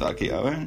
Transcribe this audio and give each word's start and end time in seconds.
Aquí, 0.00 0.30
a 0.30 0.40
ver. 0.40 0.66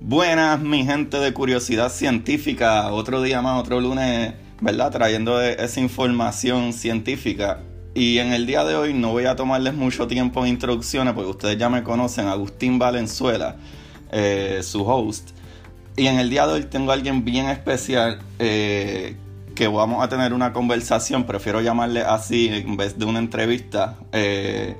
Buenas, 0.00 0.60
mi 0.60 0.84
gente 0.84 1.18
de 1.18 1.32
curiosidad 1.32 1.90
científica. 1.90 2.90
Otro 2.92 3.22
día 3.22 3.40
más, 3.42 3.60
otro 3.60 3.80
lunes, 3.80 4.34
¿verdad? 4.60 4.90
Trayendo 4.90 5.40
e-, 5.40 5.62
esa 5.62 5.80
información 5.80 6.72
científica. 6.72 7.60
Y 7.94 8.18
en 8.18 8.32
el 8.32 8.46
día 8.46 8.64
de 8.64 8.74
hoy 8.74 8.94
no 8.94 9.12
voy 9.12 9.26
a 9.26 9.36
tomarles 9.36 9.74
mucho 9.74 10.06
tiempo 10.06 10.44
en 10.44 10.52
introducciones 10.52 11.14
porque 11.14 11.30
ustedes 11.30 11.58
ya 11.58 11.68
me 11.68 11.82
conocen, 11.82 12.26
Agustín 12.26 12.78
Valenzuela, 12.78 13.56
eh, 14.10 14.60
su 14.62 14.82
host. 14.82 15.30
Y 15.96 16.06
en 16.06 16.18
el 16.18 16.30
día 16.30 16.46
de 16.46 16.54
hoy 16.54 16.64
tengo 16.64 16.90
a 16.90 16.94
alguien 16.94 17.24
bien 17.24 17.46
especial 17.48 18.20
eh, 18.38 19.16
que 19.54 19.68
vamos 19.68 20.02
a 20.02 20.08
tener 20.08 20.32
una 20.32 20.52
conversación, 20.52 21.24
prefiero 21.24 21.60
llamarle 21.60 22.02
así 22.02 22.48
en 22.48 22.76
vez 22.76 22.98
de 22.98 23.04
una 23.04 23.18
entrevista. 23.18 23.98
Eh, 24.12 24.76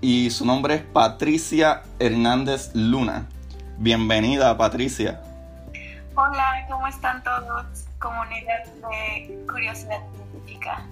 y 0.00 0.30
su 0.30 0.44
nombre 0.44 0.74
es 0.76 0.82
Patricia 0.82 1.82
Hernández 1.98 2.70
Luna. 2.74 3.26
Bienvenida, 3.78 4.56
Patricia. 4.56 5.20
Hola, 6.14 6.66
¿cómo 6.70 6.86
están 6.86 7.22
todos? 7.22 7.66
Comunidad 7.98 8.64
de 8.90 9.44
curiosidad 9.46 10.00
científica. 10.14 10.82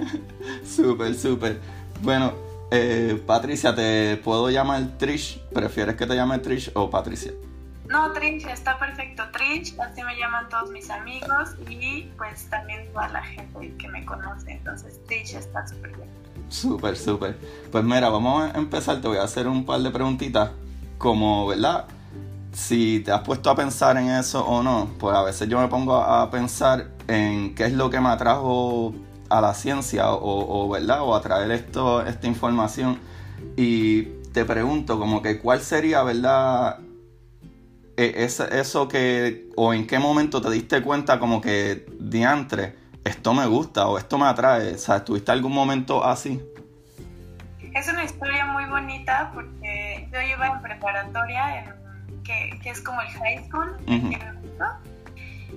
súper, 0.64 1.14
súper. 1.14 1.60
Bueno, 2.00 2.32
eh, 2.70 3.22
Patricia, 3.26 3.74
¿te 3.74 4.16
puedo 4.16 4.48
llamar 4.50 4.82
Trish? 4.98 5.40
¿Prefieres 5.52 5.96
que 5.96 6.06
te 6.06 6.14
llame 6.14 6.38
Trish 6.38 6.70
o 6.74 6.88
Patricia? 6.88 7.32
No, 7.88 8.12
Trish, 8.12 8.46
está 8.46 8.78
perfecto. 8.78 9.24
Trish, 9.32 9.78
así 9.78 10.02
me 10.02 10.16
llaman 10.16 10.48
todos 10.48 10.70
mis 10.70 10.88
amigos 10.88 11.50
y 11.68 12.10
pues 12.16 12.48
también 12.48 12.90
toda 12.92 13.08
la 13.08 13.22
gente 13.22 13.74
que 13.76 13.88
me 13.88 14.04
conoce. 14.04 14.52
Entonces, 14.52 14.98
Trish 15.06 15.34
está 15.34 15.66
súper 15.66 15.94
bien. 15.96 16.21
Súper, 16.52 16.96
súper. 16.98 17.38
Pues 17.70 17.82
mira, 17.82 18.10
vamos 18.10 18.44
a 18.44 18.58
empezar. 18.58 19.00
Te 19.00 19.08
voy 19.08 19.16
a 19.16 19.22
hacer 19.22 19.48
un 19.48 19.64
par 19.64 19.80
de 19.80 19.90
preguntitas. 19.90 20.50
Como, 20.98 21.46
¿verdad? 21.46 21.86
Si 22.52 23.00
te 23.00 23.10
has 23.10 23.22
puesto 23.22 23.50
a 23.50 23.56
pensar 23.56 23.96
en 23.96 24.10
eso 24.10 24.44
o 24.44 24.62
no, 24.62 24.90
pues 24.98 25.16
a 25.16 25.22
veces 25.22 25.48
yo 25.48 25.58
me 25.58 25.68
pongo 25.68 25.96
a 25.96 26.30
pensar 26.30 26.90
en 27.08 27.54
qué 27.54 27.64
es 27.64 27.72
lo 27.72 27.88
que 27.88 27.98
me 28.00 28.10
atrajo 28.10 28.94
a 29.30 29.40
la 29.40 29.54
ciencia 29.54 30.12
o, 30.12 30.68
¿verdad? 30.68 31.02
O 31.02 31.14
a 31.14 31.22
traer 31.22 31.50
esto, 31.50 32.04
esta 32.04 32.26
información. 32.26 32.98
Y 33.56 34.02
te 34.32 34.44
pregunto 34.44 34.98
como 34.98 35.22
que 35.22 35.38
cuál 35.40 35.62
sería, 35.62 36.02
¿verdad? 36.02 36.80
E, 37.96 38.24
eso 38.24 38.88
que, 38.88 39.50
o 39.56 39.72
en 39.72 39.86
qué 39.86 39.98
momento 39.98 40.42
te 40.42 40.50
diste 40.50 40.82
cuenta 40.82 41.18
como 41.18 41.40
que 41.40 41.86
diantre, 41.98 42.81
esto 43.04 43.34
me 43.34 43.46
gusta 43.46 43.86
o 43.86 43.98
esto 43.98 44.18
me 44.18 44.26
atrae, 44.26 44.74
o 44.74 44.78
sea, 44.78 45.04
¿tuviste 45.04 45.32
algún 45.32 45.52
momento 45.52 46.04
así? 46.04 46.42
Es 47.74 47.88
una 47.88 48.04
historia 48.04 48.46
muy 48.46 48.66
bonita 48.66 49.30
porque 49.34 50.08
yo 50.12 50.20
iba 50.20 50.46
en 50.46 50.60
preparatoria, 50.60 51.76
que, 52.24 52.60
es 52.64 52.80
como 52.80 53.00
el 53.00 53.08
high 53.08 53.46
school, 53.46 53.76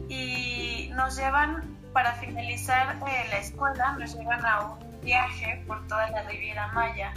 y 0.09 0.89
nos 0.93 1.17
llevan, 1.17 1.63
para 1.93 2.13
finalizar 2.13 2.97
eh, 3.07 3.27
la 3.29 3.37
escuela, 3.37 3.95
nos 3.97 4.15
llevan 4.15 4.45
a 4.45 4.61
un 4.61 5.01
viaje 5.01 5.63
por 5.67 5.85
toda 5.87 6.09
la 6.09 6.23
Riviera 6.23 6.67
Maya. 6.73 7.13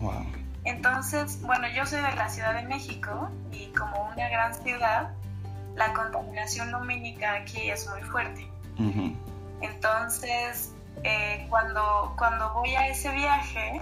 Wow. 0.00 0.26
Entonces, 0.64 1.40
bueno, 1.42 1.66
yo 1.74 1.86
soy 1.86 2.02
de 2.02 2.14
la 2.14 2.28
Ciudad 2.28 2.54
de 2.54 2.62
México 2.62 3.30
y 3.52 3.66
como 3.68 4.10
una 4.10 4.28
gran 4.28 4.54
ciudad, 4.54 5.14
la 5.76 5.92
contaminación 5.94 6.72
lumínica 6.72 7.34
aquí 7.34 7.70
es 7.70 7.88
muy 7.88 8.02
fuerte. 8.02 8.46
Entonces, 9.60 10.72
eh, 11.04 11.46
cuando, 11.48 12.14
cuando 12.16 12.52
voy 12.54 12.74
a 12.74 12.88
ese 12.88 13.10
viaje 13.12 13.80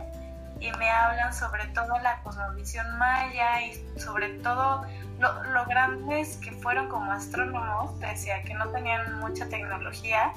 y 0.60 0.72
me 0.72 0.88
hablan 0.90 1.32
sobre 1.34 1.66
todo 1.68 1.98
la 1.98 2.20
cosmovisión 2.22 2.86
maya 2.98 3.62
y 3.62 3.98
sobre 3.98 4.38
todo 4.38 4.86
lo, 5.18 5.66
grandes 5.66 6.36
que 6.38 6.52
fueron 6.52 6.88
como 6.88 7.12
astrónomos, 7.12 7.98
decía 8.00 8.42
que 8.44 8.54
no 8.54 8.68
tenían 8.68 9.18
mucha 9.18 9.48
tecnología, 9.48 10.32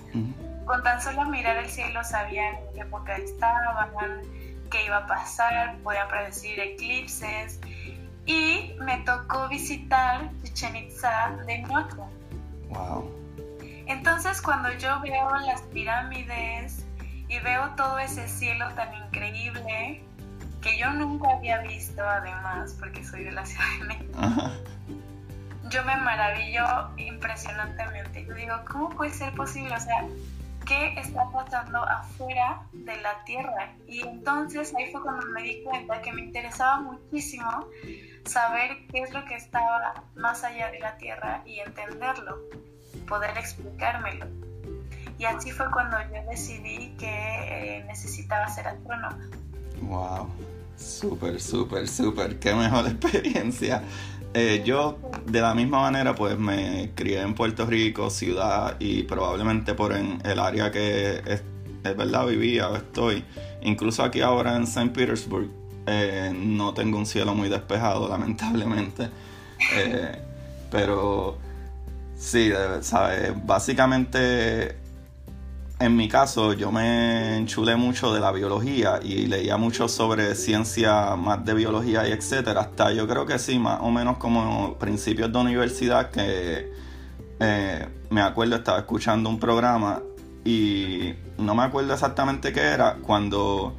con 0.66 0.84
tan 0.84 1.02
solo 1.02 1.26
mirar 1.26 1.58
el 1.58 1.70
cielo 1.70 2.04
sabían 2.04 2.56
en 2.56 2.74
qué 2.74 2.82
época 2.82 3.16
estaban, 3.16 4.22
qué 4.70 4.86
iba 4.86 4.98
a 4.98 5.08
pasar, 5.08 5.78
podía 5.84 6.08
predecir 6.08 6.60
eclipses 6.60 7.60
y 8.26 8.76
me 8.80 8.98
tocó 9.00 9.48
visitar 9.48 10.30
Chichen 10.44 10.76
Itza 10.76 11.36
de 11.46 11.60
noche. 11.60 11.96
Wow. 12.70 13.10
Entonces 13.90 14.40
cuando 14.40 14.72
yo 14.74 15.02
veo 15.02 15.30
las 15.40 15.64
pirámides 15.64 16.86
y 17.28 17.40
veo 17.40 17.72
todo 17.76 17.98
ese 17.98 18.28
cielo 18.28 18.68
tan 18.76 18.94
increíble 18.94 20.04
que 20.62 20.78
yo 20.78 20.92
nunca 20.92 21.32
había 21.32 21.58
visto 21.62 22.08
además 22.08 22.76
porque 22.80 23.04
soy 23.04 23.24
de 23.24 23.32
la 23.32 23.44
Ciudad 23.48 23.66
de 23.80 23.86
México. 23.86 24.20
Yo 25.72 25.84
me 25.86 25.98
maravillo 25.98 26.64
impresionantemente. 26.98 28.26
Yo 28.26 28.36
digo, 28.36 28.56
¿cómo 28.70 28.90
puede 28.90 29.12
ser 29.12 29.34
posible? 29.34 29.74
O 29.76 29.80
sea, 29.80 30.06
qué 30.68 30.94
está 31.00 31.26
pasando 31.32 31.84
afuera 31.84 32.62
de 32.72 32.96
la 33.02 33.24
Tierra. 33.24 33.74
Y 33.88 34.02
entonces 34.02 34.72
ahí 34.78 34.92
fue 34.92 35.02
cuando 35.02 35.26
me 35.28 35.42
di 35.42 35.64
cuenta 35.64 36.00
que 36.02 36.14
me 36.14 36.22
interesaba 36.22 36.80
muchísimo 36.82 37.66
saber 38.26 38.86
qué 38.92 39.00
es 39.02 39.14
lo 39.14 39.26
que 39.26 39.36
estaba 39.36 40.04
más 40.14 40.44
allá 40.44 40.70
de 40.70 40.80
la 40.80 40.96
Tierra 40.98 41.42
y 41.44 41.60
entenderlo, 41.60 42.38
poder 43.08 43.38
explicármelo. 43.38 44.26
Y 45.18 45.26
así 45.26 45.52
fue 45.52 45.70
cuando 45.72 45.98
yo 46.14 46.30
decidí 46.30 46.96
que 46.98 47.08
eh, 47.10 47.84
necesitaba 47.88 48.48
ser 48.48 48.68
astrónoma. 48.68 49.20
¡Wow! 49.82 50.30
Súper, 50.78 51.42
súper, 51.42 51.88
súper. 51.88 52.40
¡Qué 52.40 52.54
mejor 52.56 52.88
experiencia! 52.88 53.84
Eh, 54.34 54.62
yo 54.64 54.98
de 55.26 55.42
la 55.42 55.56
misma 55.56 55.82
manera 55.82 56.14
pues 56.14 56.38
me 56.38 56.92
crié 56.94 57.22
en 57.22 57.34
Puerto 57.34 57.66
Rico, 57.66 58.12
ciudad 58.12 58.76
y 58.80 59.04
probablemente 59.04 59.74
por 59.74 59.92
en 59.92 60.22
el 60.24 60.38
área 60.40 60.72
que 60.72 61.22
es, 61.26 61.44
verdad 61.98 62.26
vivía 62.28 62.70
o 62.70 62.76
estoy. 62.78 63.26
Incluso 63.62 64.04
aquí 64.04 64.22
ahora 64.22 64.56
en 64.56 64.64
St. 64.64 64.92
Petersburg 64.92 65.50
eh, 65.88 66.32
no 66.34 66.74
tengo 66.74 66.98
un 66.98 67.06
cielo 67.06 67.34
muy 67.34 67.50
despejado 67.50 68.08
lamentablemente. 68.10 69.10
Pero 70.72 71.40
sí, 72.20 72.52
¿sabes? 72.82 73.34
Básicamente 73.46 74.76
en 75.80 75.96
mi 75.96 76.10
caso, 76.10 76.52
yo 76.52 76.74
me 76.74 77.38
enchulé 77.38 77.78
mucho 77.78 78.14
de 78.14 78.20
la 78.20 78.34
biología 78.34 79.00
y 79.02 79.28
leía 79.28 79.56
mucho 79.56 79.88
sobre 79.88 80.36
ciencia 80.36 81.16
más 81.16 81.46
de 81.46 81.54
biología 81.54 82.06
y 82.06 82.12
etcétera. 82.12 82.62
Hasta 82.62 82.92
yo 82.92 83.08
creo 83.08 83.26
que 83.26 83.40
sí, 83.40 83.58
más 83.58 83.80
o 83.82 83.90
menos 83.90 84.18
como 84.18 84.76
principios 84.78 85.32
de 85.32 85.40
universidad, 85.40 86.12
que 86.12 86.74
eh, 87.40 87.88
me 88.10 88.22
acuerdo, 88.22 88.58
estaba 88.58 88.80
escuchando 88.80 89.30
un 89.30 89.40
programa 89.40 90.02
y 90.44 91.14
no 91.38 91.56
me 91.56 91.64
acuerdo 91.64 91.94
exactamente 91.94 92.52
qué 92.52 92.62
era, 92.62 92.98
cuando 93.02 93.74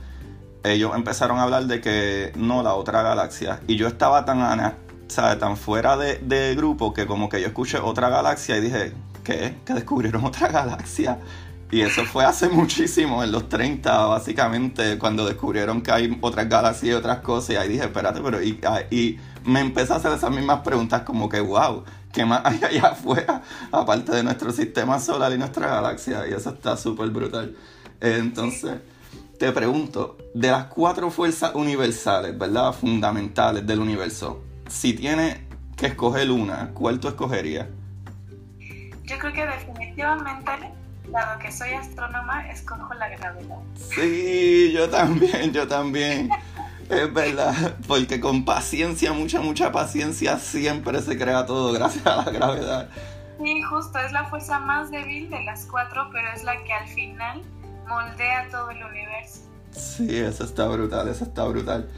ellos 0.64 0.92
empezaron 0.94 1.38
a 1.38 1.42
hablar 1.42 1.66
de 1.66 1.82
que 1.82 2.32
no, 2.34 2.62
la 2.62 2.72
otra 2.74 3.02
galaxia. 3.02 3.60
Y 3.66 3.76
yo 3.76 3.86
estaba 3.86 4.24
tan, 4.24 4.40
tan 5.14 5.56
fuera 5.56 5.96
de, 5.96 6.18
de 6.18 6.54
grupo 6.54 6.92
que 6.94 7.06
como 7.06 7.28
que 7.28 7.40
yo 7.40 7.48
escuché 7.48 7.78
otra 7.78 8.08
galaxia 8.08 8.56
y 8.56 8.60
dije, 8.60 8.92
¿qué? 9.24 9.56
¿Que 9.64 9.74
descubrieron 9.74 10.24
otra 10.26 10.48
galaxia? 10.48 11.18
Y 11.72 11.82
eso 11.82 12.04
fue 12.04 12.24
hace 12.24 12.48
muchísimo, 12.48 13.22
en 13.22 13.30
los 13.30 13.48
30, 13.48 14.06
básicamente, 14.06 14.98
cuando 14.98 15.24
descubrieron 15.24 15.82
que 15.82 15.92
hay 15.92 16.18
otras 16.20 16.48
galaxias 16.48 16.90
y 16.90 16.92
otras 16.92 17.20
cosas. 17.20 17.50
Y 17.50 17.56
ahí 17.56 17.68
dije, 17.68 17.84
espérate, 17.84 18.20
pero. 18.20 18.42
Y, 18.42 18.58
ah, 18.66 18.80
y 18.90 19.18
me 19.44 19.60
empecé 19.60 19.92
a 19.92 19.96
hacer 19.96 20.12
esas 20.12 20.32
mismas 20.32 20.60
preguntas, 20.60 21.02
como 21.02 21.28
que, 21.28 21.40
wow, 21.40 21.84
¿qué 22.12 22.24
más 22.24 22.40
hay 22.44 22.60
allá 22.64 22.88
afuera? 22.88 23.42
Aparte 23.72 24.12
de 24.12 24.24
nuestro 24.24 24.50
sistema 24.50 24.98
solar 24.98 25.32
y 25.32 25.38
nuestra 25.38 25.68
galaxia. 25.68 26.26
Y 26.28 26.32
eso 26.32 26.50
está 26.50 26.76
súper 26.76 27.10
brutal. 27.10 27.54
Entonces, 28.00 28.80
te 29.38 29.52
pregunto, 29.52 30.18
de 30.34 30.50
las 30.50 30.64
cuatro 30.66 31.08
fuerzas 31.10 31.54
universales, 31.54 32.36
¿verdad? 32.36 32.72
Fundamentales 32.72 33.64
del 33.64 33.78
universo, 33.78 34.42
si 34.70 34.94
tienes 34.94 35.38
que 35.76 35.86
escoger 35.86 36.30
una, 36.30 36.70
¿cuál 36.70 37.00
tú 37.00 37.08
escogerías? 37.08 37.66
Yo 39.04 39.18
creo 39.18 39.32
que 39.32 39.46
definitivamente 39.46 40.52
dado 41.08 41.38
que 41.40 41.50
soy 41.50 41.70
astrónoma, 41.70 42.48
escojo 42.48 42.94
la 42.94 43.08
gravedad. 43.08 43.58
Sí, 43.74 44.72
yo 44.72 44.88
también, 44.88 45.52
yo 45.52 45.66
también. 45.66 46.30
Es 46.88 47.12
verdad, 47.12 47.76
porque 47.86 48.20
con 48.20 48.44
paciencia, 48.44 49.12
mucha, 49.12 49.40
mucha 49.40 49.72
paciencia, 49.72 50.38
siempre 50.38 51.00
se 51.02 51.18
crea 51.18 51.46
todo 51.46 51.72
gracias 51.72 52.06
a 52.06 52.16
la 52.24 52.30
gravedad. 52.30 52.88
Sí, 53.42 53.62
justo, 53.62 53.98
es 53.98 54.12
la 54.12 54.24
fuerza 54.26 54.58
más 54.58 54.90
débil 54.90 55.30
de 55.30 55.42
las 55.44 55.66
cuatro, 55.66 56.08
pero 56.12 56.28
es 56.34 56.44
la 56.44 56.62
que 56.62 56.72
al 56.72 56.88
final 56.88 57.42
moldea 57.88 58.48
todo 58.50 58.70
el 58.70 58.82
universo. 58.82 59.40
Sí, 59.70 60.18
eso 60.18 60.44
está 60.44 60.66
brutal, 60.66 61.08
eso 61.08 61.24
está 61.24 61.44
brutal. 61.44 61.88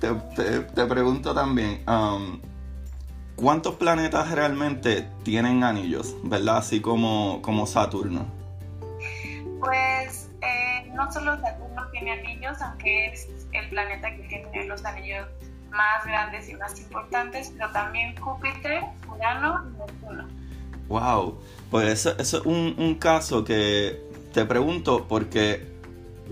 Te, 0.00 0.86
pregunto 0.86 1.34
también, 1.34 1.82
um, 1.88 2.40
¿cuántos 3.34 3.76
planetas 3.76 4.30
realmente 4.30 5.08
tienen 5.22 5.64
anillos, 5.64 6.14
verdad? 6.24 6.58
Así 6.58 6.80
como, 6.80 7.40
como 7.42 7.66
Saturno. 7.66 8.26
Pues 9.60 10.30
eh, 10.42 10.90
no 10.94 11.10
solo 11.10 11.40
Saturno 11.40 11.88
tiene 11.92 12.12
anillos, 12.12 12.60
aunque 12.60 13.06
es 13.06 13.28
el 13.52 13.68
planeta 13.70 14.14
que 14.14 14.22
tiene 14.22 14.66
los 14.66 14.84
anillos 14.84 15.26
más 15.70 16.04
grandes 16.04 16.48
y 16.48 16.54
más 16.54 16.78
importantes, 16.78 17.52
pero 17.56 17.70
también 17.72 18.16
Júpiter, 18.16 18.82
Urano 19.08 19.64
y 19.66 19.78
Neptuno. 19.78 20.28
Wow, 20.88 21.40
pues 21.70 22.06
eso, 22.06 22.16
es 22.18 22.32
un, 22.44 22.74
un 22.78 22.94
caso 22.96 23.44
que 23.44 24.00
te 24.32 24.44
pregunto 24.44 25.06
porque 25.08 25.75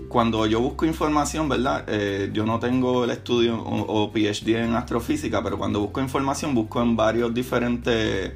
cuando 0.09 0.45
yo 0.45 0.59
busco 0.59 0.85
información, 0.85 1.49
¿verdad? 1.49 1.85
Eh, 1.87 2.29
yo 2.33 2.45
no 2.45 2.59
tengo 2.59 3.03
el 3.03 3.11
estudio 3.11 3.61
o, 3.61 4.11
PhD 4.11 4.63
en 4.63 4.75
astrofísica, 4.75 5.43
pero 5.43 5.57
cuando 5.57 5.79
busco 5.79 6.01
información 6.01 6.53
busco 6.53 6.81
en 6.81 6.95
varios 6.95 7.33
diferentes 7.33 8.33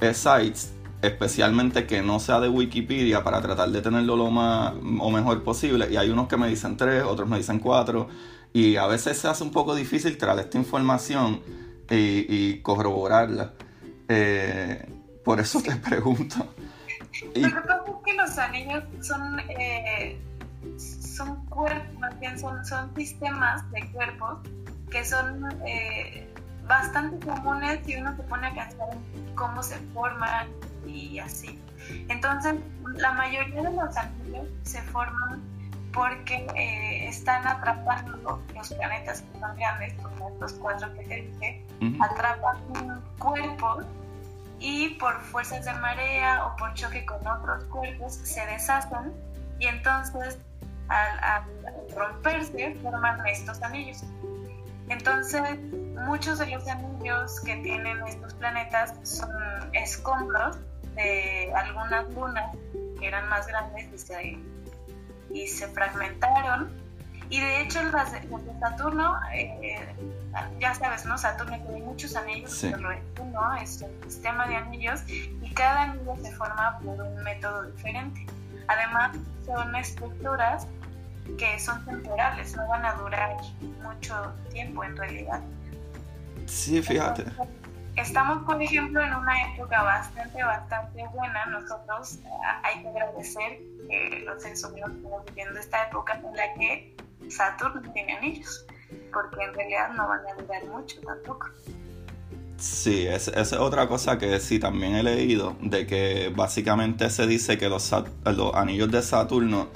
eh, 0.00 0.14
sites, 0.14 0.72
especialmente 1.02 1.86
que 1.86 2.02
no 2.02 2.20
sea 2.20 2.40
de 2.40 2.48
Wikipedia, 2.48 3.22
para 3.22 3.40
tratar 3.40 3.70
de 3.70 3.80
tenerlo 3.80 4.16
lo 4.16 4.30
más 4.30 4.74
o 5.00 5.10
mejor 5.10 5.42
posible. 5.42 5.88
Y 5.90 5.96
hay 5.96 6.10
unos 6.10 6.28
que 6.28 6.36
me 6.36 6.48
dicen 6.48 6.76
tres, 6.76 7.02
otros 7.04 7.28
me 7.28 7.38
dicen 7.38 7.58
cuatro. 7.58 8.08
Y 8.52 8.76
a 8.76 8.86
veces 8.86 9.18
se 9.18 9.28
hace 9.28 9.44
un 9.44 9.50
poco 9.50 9.74
difícil 9.74 10.16
traer 10.16 10.40
esta 10.40 10.58
información 10.58 11.40
y, 11.90 12.58
corroborarla. 12.60 13.52
Eh, 14.08 14.88
por 15.24 15.40
eso 15.40 15.60
te 15.60 15.76
pregunto. 15.76 16.36
Lo 17.34 17.48
que 17.48 17.50
pasa 17.50 17.82
es 17.86 17.94
que 18.04 18.14
los 18.14 18.38
anillos 18.38 18.84
son 19.00 19.36
son 21.16 21.44
cuerpos, 21.46 21.98
más 21.98 22.18
bien 22.20 22.38
son, 22.38 22.64
son 22.64 22.94
sistemas 22.94 23.68
de 23.70 23.90
cuerpos 23.92 24.38
que 24.90 25.04
son 25.04 25.48
eh, 25.66 26.28
bastante 26.66 27.24
comunes 27.26 27.80
y 27.88 27.96
uno 27.96 28.14
se 28.16 28.22
pone 28.24 28.46
a 28.46 28.54
pensar 28.54 28.88
en 28.92 29.34
cómo 29.34 29.62
se 29.62 29.76
forman 29.94 30.48
y 30.86 31.18
así. 31.18 31.60
Entonces, 32.08 32.56
la 32.96 33.12
mayoría 33.12 33.62
de 33.62 33.72
los 33.72 33.96
anillos 33.96 34.48
se 34.62 34.82
forman 34.82 35.42
porque 35.92 36.46
eh, 36.54 37.08
están 37.08 37.46
atrapando 37.46 38.16
los 38.52 38.72
planetas 38.74 39.22
que 39.22 39.40
son 39.40 39.56
grandes, 39.56 39.94
como 39.94 40.28
estos 40.28 40.52
cuatro 40.54 40.92
que 40.94 41.04
te 41.04 41.22
dije, 41.22 41.64
atrapan 42.00 43.02
cuerpos 43.18 43.86
y 44.58 44.90
por 45.00 45.20
fuerzas 45.20 45.64
de 45.64 45.72
marea 45.74 46.46
o 46.46 46.56
por 46.56 46.74
choque 46.74 47.04
con 47.06 47.26
otros 47.26 47.64
cuerpos 47.64 48.14
se 48.14 48.44
deshacen 48.46 49.12
y 49.58 49.66
entonces 49.66 50.38
al, 50.88 51.44
romperse 51.94 52.76
forman 52.82 53.26
estos 53.26 53.62
anillos. 53.62 54.02
Entonces, 54.88 55.42
muchos 56.06 56.38
de 56.38 56.46
los 56.46 56.66
anillos 56.68 57.40
que 57.40 57.56
tienen 57.56 58.06
estos 58.06 58.34
planetas 58.34 58.94
son 59.02 59.30
escombros 59.72 60.58
de 60.94 61.52
algunas 61.54 62.08
lunas 62.14 62.56
que 62.98 63.06
eran 63.06 63.28
más 63.28 63.46
grandes 63.46 63.88
y 63.92 63.98
se, 63.98 64.38
y 65.32 65.46
se 65.46 65.68
fragmentaron. 65.68 66.70
Y 67.28 67.40
de 67.40 67.62
hecho, 67.62 67.82
las 67.82 68.12
de, 68.12 68.20
Saturno, 68.60 69.18
eh, 69.34 69.94
ya 70.60 70.74
sabes, 70.74 71.04
¿no? 71.04 71.18
Saturno 71.18 71.60
tiene 71.64 71.82
muchos 71.82 72.14
anillos, 72.14 72.58
pero 72.62 72.90
uno 73.20 73.56
es 73.56 73.82
un 73.82 74.10
sistema 74.10 74.46
de 74.46 74.56
anillos 74.56 75.00
y 75.08 75.52
cada 75.54 75.82
anillo 75.82 76.14
se 76.22 76.30
forma 76.32 76.78
por 76.78 77.00
un 77.00 77.22
método 77.24 77.64
diferente. 77.64 78.26
Además, 78.68 79.16
son 79.44 79.74
estructuras 79.74 80.66
que 81.38 81.58
son 81.58 81.84
temporales, 81.84 82.56
no 82.56 82.66
van 82.68 82.84
a 82.84 82.94
durar 82.94 83.36
mucho 83.82 84.32
tiempo 84.50 84.84
en 84.84 84.96
realidad. 84.96 85.40
Sí, 86.46 86.80
fíjate. 86.80 87.24
estamos, 87.96 88.44
por 88.44 88.62
ejemplo, 88.62 89.00
en 89.00 89.14
una 89.14 89.52
época 89.52 89.82
bastante, 89.82 90.42
bastante 90.42 91.04
buena. 91.12 91.46
Nosotros 91.46 92.16
eh, 92.16 92.28
hay 92.62 92.82
que 92.82 92.88
agradecer 92.88 93.58
que 93.88 94.22
los 94.24 94.42
seres 94.42 94.64
humanos 94.64 94.96
estamos 94.96 95.24
viviendo 95.26 95.58
esta 95.58 95.88
época 95.88 96.14
en 96.14 96.36
la 96.36 96.54
que 96.54 96.96
Saturno 97.28 97.82
tiene 97.92 98.16
anillos, 98.16 98.64
porque 99.12 99.42
en 99.42 99.54
realidad 99.54 99.90
no 99.90 100.08
van 100.08 100.20
a 100.26 100.34
durar 100.40 100.64
mucho 100.66 101.00
tampoco. 101.00 101.48
Sí, 102.58 103.06
esa 103.06 103.38
es 103.38 103.52
otra 103.52 103.86
cosa 103.86 104.16
que 104.16 104.40
sí 104.40 104.58
también 104.58 104.94
he 104.94 105.02
leído, 105.02 105.56
de 105.60 105.86
que 105.86 106.32
básicamente 106.34 107.10
se 107.10 107.26
dice 107.26 107.58
que 107.58 107.68
los, 107.68 107.94
los 108.24 108.54
anillos 108.54 108.90
de 108.90 109.02
Saturno 109.02 109.68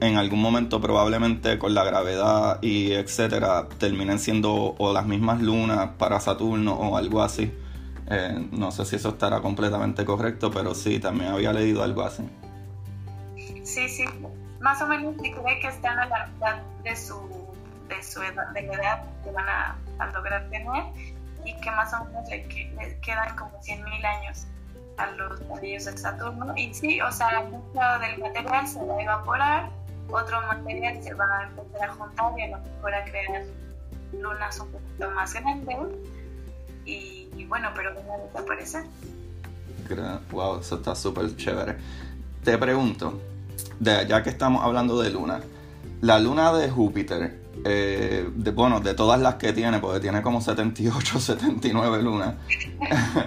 en 0.00 0.16
algún 0.16 0.42
momento 0.42 0.80
probablemente 0.80 1.58
con 1.58 1.74
la 1.74 1.84
gravedad 1.84 2.58
y 2.62 2.92
etcétera 2.92 3.68
terminen 3.78 4.18
siendo 4.18 4.74
o 4.78 4.92
las 4.92 5.06
mismas 5.06 5.40
lunas 5.40 5.90
para 5.98 6.20
Saturno 6.20 6.74
o 6.74 6.96
algo 6.96 7.22
así. 7.22 7.52
Eh, 8.08 8.48
no 8.52 8.70
sé 8.70 8.84
si 8.84 8.96
eso 8.96 9.10
estará 9.10 9.40
completamente 9.40 10.04
correcto, 10.04 10.50
pero 10.50 10.74
sí, 10.74 11.00
también 11.00 11.32
había 11.32 11.52
leído 11.52 11.82
algo 11.82 12.02
así. 12.02 12.28
Sí, 13.64 13.88
sí, 13.88 14.04
más 14.60 14.80
o 14.80 14.86
menos 14.86 15.14
se 15.16 15.32
cree 15.32 15.60
que 15.60 15.68
están 15.68 15.98
a 15.98 16.06
la 16.06 16.26
mitad 16.26 16.56
de 16.84 16.96
su, 16.96 17.18
de 17.88 18.02
su 18.02 18.22
edad, 18.22 18.48
de 18.52 18.62
la 18.62 18.74
edad 18.74 19.04
que 19.24 19.30
van 19.32 19.48
a, 19.48 19.76
lograr 20.12 20.48
tener 20.50 20.84
y 21.44 21.54
que 21.60 21.70
más 21.70 21.92
o 21.94 22.04
menos 22.04 22.28
le, 22.28 22.46
quedan 23.00 23.36
como 23.36 23.58
100.000 23.60 24.04
años 24.04 24.46
a 24.96 25.10
los 25.12 25.40
anillos 25.56 25.84
de 25.84 25.96
Saturno. 25.96 26.54
Y 26.56 26.72
sí, 26.74 27.00
o 27.00 27.12
sea, 27.12 27.40
mucho 27.40 27.80
del 28.00 28.18
material 28.18 28.66
se 28.66 28.84
va 28.84 28.96
a 28.96 29.02
evaporar 29.02 29.70
otro 30.10 30.40
material 30.42 31.02
se 31.02 31.14
va 31.14 31.24
a 31.24 31.44
empezar 31.44 31.90
a 31.90 31.94
juntar 31.94 32.38
y 32.38 32.42
a 32.42 32.48
lo 32.48 32.58
mejor 32.58 32.94
a 32.94 33.04
crear 33.04 33.44
lunas 34.12 34.60
un 34.60 34.68
poquito 34.70 35.10
más 35.10 35.34
grandes 35.34 35.76
y, 36.84 37.44
bueno, 37.48 37.68
pero 37.74 37.92
van 37.94 38.04
a 38.08 38.24
desaparecer. 38.24 38.84
Wow, 40.30 40.60
eso 40.60 40.76
está 40.76 40.94
súper 40.94 41.36
chévere. 41.36 41.76
Te 42.44 42.56
pregunto, 42.58 43.20
de, 43.80 44.06
ya 44.06 44.22
que 44.22 44.30
estamos 44.30 44.62
hablando 44.64 45.00
de 45.00 45.10
luna, 45.10 45.40
la 46.00 46.20
luna 46.20 46.52
de 46.52 46.70
Júpiter, 46.70 47.40
eh, 47.64 48.30
de, 48.32 48.50
bueno, 48.52 48.78
de 48.78 48.94
todas 48.94 49.20
las 49.20 49.34
que 49.34 49.52
tiene, 49.52 49.80
porque 49.80 49.98
tiene 49.98 50.22
como 50.22 50.40
78, 50.40 51.18
79 51.18 52.02
lunas, 52.02 52.36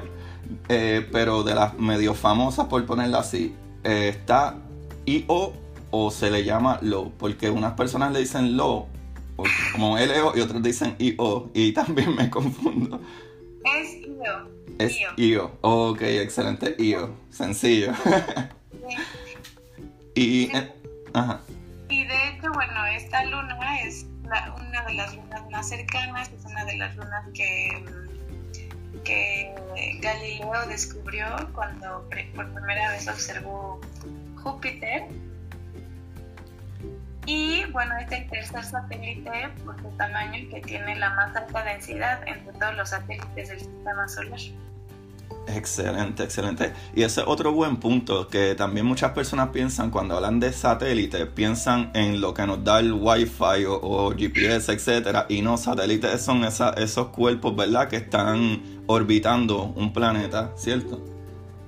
eh, 0.68 1.08
pero 1.12 1.44
de 1.44 1.56
las 1.56 1.78
medio 1.78 2.14
famosas, 2.14 2.68
por 2.68 2.86
ponerla 2.86 3.20
así, 3.20 3.56
eh, 3.84 4.10
está 4.10 4.58
Io 5.06 5.54
o 5.92 6.12
se 6.12 6.30
le 6.30 6.44
llama 6.44 6.80
lo, 6.82 7.10
porque 7.12 7.50
unas 7.50 7.74
personas 7.74 8.12
le 8.12 8.20
dicen 8.20 8.56
lo, 8.56 8.88
como 9.72 9.98
LO, 9.98 10.34
y 10.36 10.42
otros 10.42 10.62
dicen 10.62 10.96
IO, 11.00 11.50
y 11.54 11.72
también 11.74 12.16
me 12.16 12.30
confundo. 12.30 13.02
Es 13.66 13.96
IO. 14.06 14.50
Es 14.78 14.98
IO. 15.18 15.52
Ok, 15.62 16.02
excelente. 16.02 16.76
IO. 16.78 17.16
Sencillo. 17.30 17.92
y, 20.16 20.56
eh, 20.56 20.72
ajá. 21.14 21.42
y 21.90 22.06
de 22.06 22.30
hecho, 22.30 22.52
bueno, 22.54 22.86
esta 22.86 23.26
luna 23.26 23.82
es 23.82 24.06
una 24.24 24.86
de 24.86 24.94
las 24.94 25.16
lunas 25.16 25.50
más 25.50 25.70
cercanas, 25.70 26.30
es 26.30 26.46
una 26.46 26.66
de 26.66 26.78
las 26.78 26.96
lunas 26.96 27.28
que, 27.34 27.84
que 29.04 29.54
Galileo 30.02 30.68
descubrió 30.68 31.26
cuando 31.54 32.08
por 32.36 32.54
primera 32.54 32.92
vez 32.92 33.08
observó 33.08 33.80
Júpiter 34.44 35.04
y 37.26 37.64
bueno, 37.72 37.96
es 37.98 38.12
el 38.12 38.28
tercer 38.28 38.64
satélite 38.64 39.50
por 39.64 39.80
su 39.80 39.88
tamaño 39.98 40.50
que 40.50 40.62
tiene 40.62 40.96
la 40.96 41.12
más 41.12 41.36
alta 41.36 41.64
densidad 41.64 42.28
entre 42.28 42.54
todos 42.54 42.76
los 42.76 42.90
satélites 42.90 43.50
del 43.50 43.60
sistema 43.60 44.08
solar. 44.08 44.40
Excelente, 45.48 46.24
excelente. 46.24 46.74
Y 46.96 47.04
ese 47.04 47.22
es 47.22 47.28
otro 47.28 47.52
buen 47.52 47.78
punto 47.78 48.28
que 48.28 48.56
también 48.56 48.88
muchas 48.88 49.12
personas 49.12 49.50
piensan 49.50 49.92
cuando 49.92 50.16
hablan 50.16 50.40
de 50.40 50.52
satélites, 50.52 51.28
piensan 51.28 51.92
en 51.94 52.20
lo 52.20 52.34
que 52.34 52.48
nos 52.48 52.64
da 52.64 52.80
el 52.80 52.94
Wi-Fi 52.94 53.66
o, 53.68 54.12
GPS, 54.18 54.72
etcétera, 54.72 55.28
y 55.30 55.44
no 55.44 55.58
satélites 55.58 56.22
son 56.22 56.44
esos 56.44 57.08
cuerpos, 57.10 57.56
¿verdad? 57.56 57.90
Que 57.90 57.98
están 57.98 58.79
orbitando 58.92 59.66
un 59.76 59.94
planeta, 59.94 60.52
¿cierto? 60.56 61.00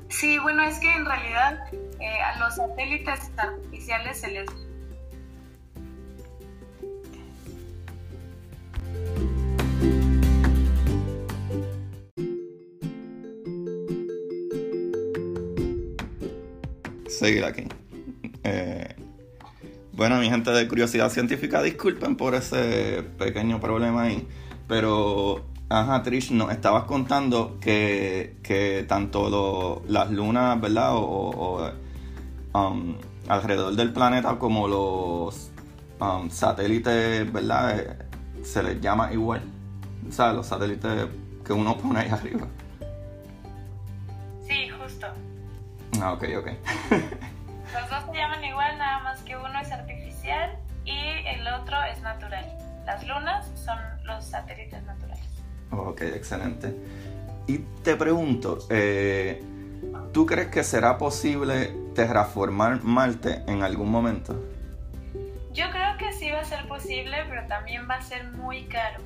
Sí, 0.10 0.40
bueno, 0.40 0.64
es 0.64 0.80
que 0.80 0.92
en 0.92 1.06
realidad 1.06 1.60
eh, 2.00 2.20
a 2.20 2.40
los 2.40 2.56
satélites 2.56 3.30
artificiales 3.38 4.20
se 4.20 4.32
les 4.32 4.50
seguir 17.08 17.46
aquí. 17.46 17.66
Eh, 18.44 18.96
bueno, 19.92 20.18
mi 20.18 20.28
gente 20.28 20.50
de 20.50 20.68
curiosidad 20.68 21.12
científica, 21.12 21.62
disculpen 21.62 22.16
por 22.16 22.34
ese 22.34 23.04
pequeño 23.20 23.62
problema 23.62 24.06
ahí. 24.06 24.28
Pero, 24.68 25.51
ajá, 25.72 26.04
Trish, 26.04 26.32
nos 26.32 26.52
estabas 26.52 26.84
contando 26.84 27.60
que, 27.60 28.38
que 28.44 28.86
tanto 28.88 29.82
las 29.88 30.12
lunas, 30.12 30.60
¿verdad? 30.60 30.92
O, 30.94 31.72
um, 32.54 32.96
alrededor 33.28 33.76
del 33.76 33.94
planeta 33.94 34.38
como 34.38 34.68
los 34.68 35.52
um, 36.00 36.30
satélites, 36.30 37.32
¿verdad? 37.32 37.80
Eh, 37.80 37.98
se 38.44 38.64
les 38.64 38.82
llama 38.82 39.12
igual. 39.14 39.42
O 40.08 40.12
sea, 40.12 40.34
los 40.34 40.48
satélites 40.48 41.08
que 41.46 41.54
uno 41.54 41.78
pone 41.78 42.02
ahí 42.02 42.10
arriba. 42.10 42.48
Ah, 46.02 46.14
ok, 46.14 46.24
ok. 46.40 46.48
Los 47.74 47.90
dos 47.90 48.04
se 48.12 48.18
llaman 48.18 48.44
igual, 48.44 48.78
nada 48.78 49.04
más 49.04 49.22
que 49.22 49.38
uno 49.38 49.60
es 49.62 49.72
artificial 49.72 50.58
otro 51.62 51.82
es 51.84 52.02
natural. 52.02 52.46
Las 52.86 53.06
lunas 53.08 53.50
son 53.56 53.78
los 54.04 54.26
satélites 54.26 54.84
naturales. 54.84 55.01
Ok, 55.72 56.02
excelente. 56.02 56.76
Y 57.48 57.60
te 57.84 57.96
pregunto, 57.96 58.60
eh, 58.70 59.42
¿tú 60.12 60.26
crees 60.26 60.50
que 60.50 60.64
será 60.64 60.98
posible 60.98 61.74
terraformar 61.96 62.84
Marte 62.84 63.44
en 63.48 63.64
algún 63.64 63.90
momento? 63.90 64.36
Yo 65.54 65.70
creo 65.70 65.98
que 65.98 66.14
sí 66.14 66.32
va 66.32 66.40
a 66.40 66.46
ser 66.46 66.66
posible, 66.68 67.18
pero 67.28 67.46
también 67.48 67.88
va 67.90 67.96
a 67.96 68.02
ser 68.02 68.24
muy 68.32 68.64
caro, 68.66 69.00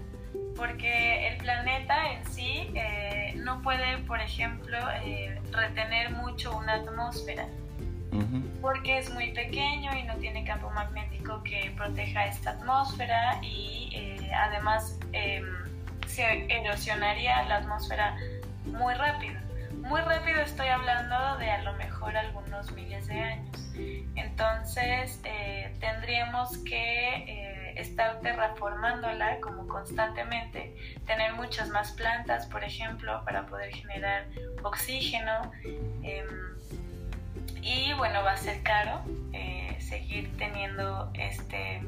porque 0.56 1.28
el 1.30 1.38
planeta 1.38 2.12
en 2.12 2.26
sí 2.32 2.70
eh, 2.76 3.34
no 3.38 3.62
puede, 3.64 3.98
por 4.00 4.20
ejemplo, 4.20 4.78
eh, 5.04 5.42
retener 5.52 6.12
mucho 6.12 6.56
una 6.56 6.76
atmósfera, 6.76 7.48
porque 8.62 9.00
es 9.00 9.12
muy 9.12 9.32
pequeño 9.32 9.96
y 9.98 10.04
no 10.04 10.16
tiene 10.18 10.46
campo 10.46 10.70
magnético 10.70 11.42
que 11.44 11.74
proteja 11.76 12.28
esta 12.28 12.52
atmósfera 12.52 13.40
y 13.42 13.90
eh, 13.94 14.32
además 14.34 14.95
em, 14.95 14.95
se 16.16 16.46
erosionaría 16.50 17.44
la 17.44 17.58
atmósfera 17.58 18.18
muy 18.66 18.94
rápido. 18.94 19.36
Muy 19.74 20.00
rápido 20.00 20.40
estoy 20.42 20.68
hablando 20.68 21.38
de 21.38 21.52
a 21.52 21.62
lo 21.64 21.74
mejor 21.74 22.16
algunos 22.16 22.72
miles 22.72 23.06
de 23.08 23.20
años. 23.20 23.74
Entonces 24.16 25.20
eh, 25.26 25.76
tendríamos 25.82 26.58
que 26.60 27.16
eh, 27.18 27.74
estar 27.76 28.22
terraformándola 28.22 29.42
como 29.42 29.68
constantemente, 29.68 30.74
tener 31.06 31.34
muchas 31.34 31.68
más 31.70 31.92
plantas, 31.92 32.46
por 32.46 32.64
ejemplo, 32.64 33.22
para 33.26 33.46
poder 33.46 33.74
generar 33.74 34.26
oxígeno. 34.64 35.52
Em, 36.02 36.26
y 37.62 37.92
bueno, 37.94 38.24
va 38.24 38.32
a 38.32 38.38
ser 38.38 38.64
caro 38.64 39.02
eh, 39.34 39.76
seguir 39.80 40.36
teniendo 40.38 41.12
este, 41.14 41.82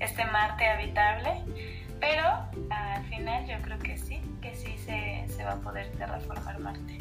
este 0.00 0.24
Marte 0.24 0.66
habitable, 0.66 1.30
pero 2.00 2.22
al 2.70 3.04
final 3.04 3.46
yo 3.46 3.54
creo 3.62 3.78
que 3.78 3.96
sí, 3.98 4.20
que 4.40 4.54
sí 4.54 4.76
se, 4.78 5.26
se 5.28 5.44
va 5.44 5.52
a 5.52 5.56
poder 5.56 5.90
terraformar 5.92 6.58
Marte. 6.60 6.98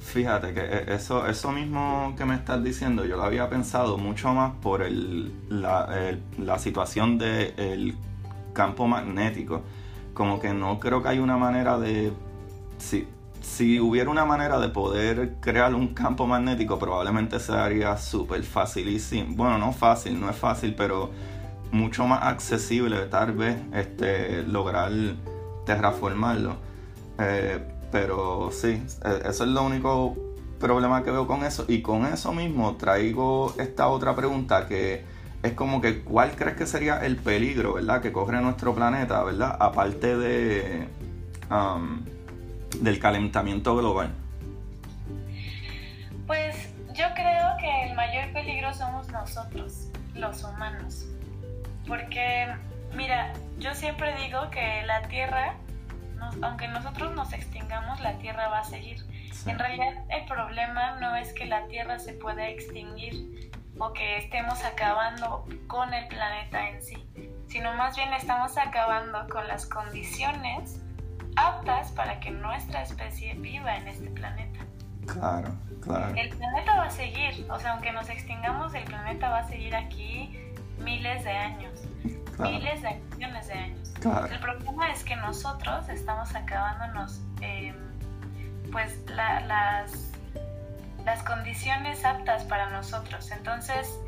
Fíjate 0.00 0.54
que 0.54 0.60
e, 0.60 0.94
eso, 0.94 1.26
eso 1.26 1.52
mismo 1.52 2.14
que 2.16 2.24
me 2.24 2.34
estás 2.34 2.62
diciendo, 2.62 3.04
yo 3.04 3.16
lo 3.16 3.24
había 3.24 3.48
pensado 3.50 3.98
mucho 3.98 4.32
más 4.32 4.54
por 4.62 4.82
el, 4.82 5.32
la, 5.50 6.58
situación 6.58 7.18
del 7.18 7.96
campo 8.52 8.86
magnético. 8.86 9.62
Como 10.14 10.40
que 10.40 10.54
no 10.54 10.80
creo 10.80 11.02
que 11.02 11.10
hay 11.10 11.18
una 11.18 11.36
manera 11.36 11.78
de... 11.78 12.12
Si, 12.78 13.06
si 13.42 13.80
hubiera 13.80 14.10
una 14.10 14.24
manera 14.24 14.58
de 14.58 14.68
poder 14.68 15.34
crear 15.40 15.74
un 15.74 15.88
campo 15.94 16.26
magnético, 16.26 16.78
probablemente 16.78 17.38
sería 17.38 17.96
súper 17.96 18.42
facilísimo. 18.42 19.34
Bueno, 19.36 19.58
no 19.58 19.72
fácil, 19.72 20.18
no 20.18 20.30
es 20.30 20.36
fácil, 20.36 20.74
pero 20.74 21.10
mucho 21.70 22.06
más 22.06 22.22
accesible 22.22 23.06
tal 23.06 23.32
vez 23.32 23.56
este, 23.74 24.42
lograr 24.42 24.90
terraformarlo. 25.66 26.56
Eh, 27.18 27.58
pero 27.90 28.50
sí, 28.52 28.82
e, 29.04 29.28
eso 29.28 29.44
es 29.44 29.50
lo 29.50 29.62
único 29.64 30.16
problema 30.58 31.02
que 31.02 31.10
veo 31.10 31.26
con 31.26 31.44
eso. 31.44 31.64
Y 31.68 31.82
con 31.82 32.06
eso 32.06 32.32
mismo 32.32 32.76
traigo 32.76 33.54
esta 33.58 33.88
otra 33.88 34.14
pregunta 34.14 34.66
que 34.66 35.04
es 35.42 35.52
como 35.52 35.80
que 35.80 36.00
cuál 36.02 36.32
crees 36.32 36.56
que 36.56 36.66
sería 36.66 37.04
el 37.04 37.16
peligro, 37.16 37.74
¿verdad? 37.74 38.00
Que 38.00 38.12
corre 38.12 38.40
nuestro 38.40 38.74
planeta, 38.74 39.22
¿verdad? 39.22 39.56
Aparte 39.60 40.16
de 40.16 40.88
um, 41.50 42.04
del 42.80 42.98
calentamiento 42.98 43.76
global. 43.76 44.10
Pues 46.26 46.56
yo 46.94 47.04
creo 47.14 47.56
que 47.60 47.88
el 47.88 47.96
mayor 47.96 48.32
peligro 48.32 48.74
somos 48.74 49.08
nosotros, 49.10 49.88
los 50.14 50.42
humanos. 50.44 51.06
Porque, 51.88 52.46
mira, 52.94 53.32
yo 53.58 53.74
siempre 53.74 54.14
digo 54.16 54.50
que 54.50 54.82
la 54.86 55.02
Tierra 55.08 55.56
aunque 56.42 56.68
nosotros 56.68 57.14
nos 57.14 57.32
extingamos, 57.32 58.00
la 58.00 58.18
Tierra 58.18 58.48
va 58.48 58.60
a 58.60 58.64
seguir. 58.64 59.04
En 59.46 59.58
realidad 59.58 59.94
el 60.08 60.24
problema 60.26 60.98
no 61.00 61.16
es 61.16 61.32
que 61.32 61.46
la 61.46 61.66
Tierra 61.66 61.98
se 61.98 62.12
pueda 62.14 62.48
extinguir 62.48 63.50
o 63.78 63.92
que 63.92 64.18
estemos 64.18 64.64
acabando 64.64 65.46
con 65.66 65.94
el 65.94 66.06
planeta 66.08 66.68
en 66.68 66.82
sí, 66.82 67.08
sino 67.46 67.72
más 67.74 67.96
bien 67.96 68.12
estamos 68.12 68.58
acabando 68.58 69.26
con 69.28 69.46
las 69.46 69.66
condiciones 69.66 70.82
aptas 71.36 71.92
para 71.92 72.18
que 72.18 72.30
nuestra 72.30 72.82
especie 72.82 73.34
viva 73.34 73.76
en 73.76 73.86
este 73.86 74.10
planeta. 74.10 74.60
Claro, 75.06 75.54
claro. 75.80 76.12
El 76.16 76.28
planeta 76.30 76.76
va 76.76 76.84
a 76.86 76.90
seguir, 76.90 77.46
o 77.48 77.58
sea, 77.58 77.72
aunque 77.72 77.92
nos 77.92 78.10
extingamos, 78.10 78.74
el 78.74 78.84
planeta 78.84 79.30
va 79.30 79.38
a 79.38 79.48
seguir 79.48 79.74
aquí 79.74 80.36
miles 80.80 81.24
de 81.24 81.30
años, 81.30 81.80
miles 82.38 82.82
de 82.82 83.00
millones 83.16 83.48
de 83.48 83.54
años. 83.54 83.94
El 84.30 84.38
problema 84.38 84.90
es 84.90 85.02
que 85.04 85.16
nosotros 85.16 85.88
estamos 85.88 86.34
acabándonos 86.34 87.20
eh, 87.40 87.74
pues 88.70 89.00
las, 89.08 90.12
las 91.04 91.22
condiciones 91.24 92.04
aptas 92.04 92.44
para 92.44 92.70
nosotros. 92.70 93.30
Entonces, 93.32 93.98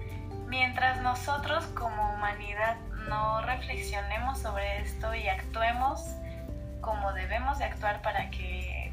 mientras 0.47 1.01
nosotros 1.03 1.65
como 1.75 2.15
humanidad 2.15 2.77
no 3.09 3.41
reflexionemos 3.43 4.39
sobre 4.39 4.83
esto 4.83 5.15
y 5.15 5.29
actuemos 5.29 6.05
como 6.81 7.13
debemos 7.13 7.59
de 7.59 7.65
actuar 7.65 8.01
para 8.03 8.31
que 8.31 8.90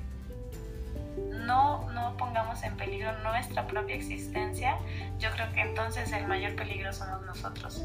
no, 1.45 1.89
no 1.91 2.15
pongamos 2.17 2.63
en 2.63 2.75
peligro 2.75 3.11
nuestra 3.19 3.67
propia 3.67 3.95
existencia, 3.95 4.77
yo 5.19 5.29
creo 5.31 5.51
que 5.53 5.61
entonces 5.61 6.11
el 6.11 6.27
mayor 6.27 6.55
peligro 6.55 6.93
somos 6.93 7.21
nosotros. 7.23 7.83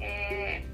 Eh, 0.00 0.66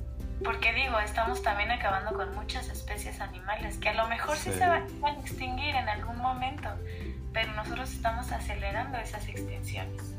porque 0.42 0.72
digo, 0.72 0.98
estamos 1.00 1.42
también 1.42 1.70
acabando 1.70 2.12
con 2.14 2.34
muchas 2.34 2.68
especies 2.68 3.20
animales 3.20 3.76
que 3.76 3.90
a 3.90 3.94
lo 3.94 4.08
mejor 4.08 4.36
sí, 4.36 4.50
se 4.52 4.66
van 4.66 4.86
a 5.02 5.10
extinguir 5.20 5.74
en 5.74 5.88
algún 5.88 6.16
momento, 6.18 6.68
pero 7.32 7.52
nosotros 7.52 7.92
estamos 7.92 8.32
acelerando 8.32 8.98
esas 8.98 9.28
extinciones. 9.28 10.14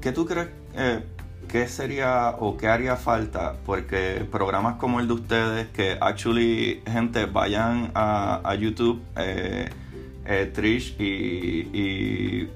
¿Qué 0.00 0.12
tú 0.12 0.26
crees 0.26 0.48
eh, 0.74 1.04
que 1.48 1.68
sería 1.68 2.30
o 2.38 2.56
qué 2.56 2.68
haría 2.68 2.96
falta? 2.96 3.54
Porque 3.64 4.26
programas 4.30 4.76
como 4.76 4.98
el 4.98 5.06
de 5.06 5.14
ustedes, 5.14 5.68
que 5.68 5.98
actually, 6.00 6.82
gente, 6.86 7.26
vayan 7.26 7.92
a, 7.94 8.54
YouTube, 8.58 9.02
eh, 9.16 9.70
eh, 10.26 10.50
Trish 10.52 10.96
y, 11.00 11.68
y 11.72 12.50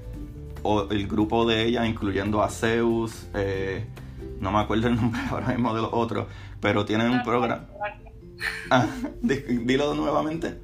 el 0.91 1.07
grupo 1.07 1.45
de 1.45 1.63
ella, 1.65 1.85
incluyendo 1.85 2.43
a 2.43 2.49
Zeus, 2.49 3.27
no 4.39 4.51
me 4.51 4.59
acuerdo 4.59 4.87
el 4.87 4.95
nombre 4.95 5.21
ahora 5.29 5.47
mismo 5.47 5.73
de 5.73 5.81
los 5.81 5.93
otros, 5.93 6.27
pero 6.59 6.85
tienen 6.85 7.11
un 7.11 7.23
programa. 7.23 7.67
Ah, 8.69 8.87
dilo 9.21 9.93
nuevamente. 9.93 10.59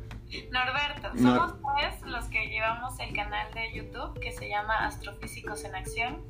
Norberto, 0.51 1.17
somos 1.17 1.53
tres 1.77 2.01
los 2.05 2.25
que 2.25 2.47
llevamos 2.47 2.99
el 2.99 3.13
canal 3.15 3.53
de 3.53 3.73
YouTube 3.73 4.19
que 4.19 4.31
se 4.31 4.49
llama 4.49 4.85
Astrofísicos 4.85 5.63
en 5.63 5.75
Acción 5.75 6.21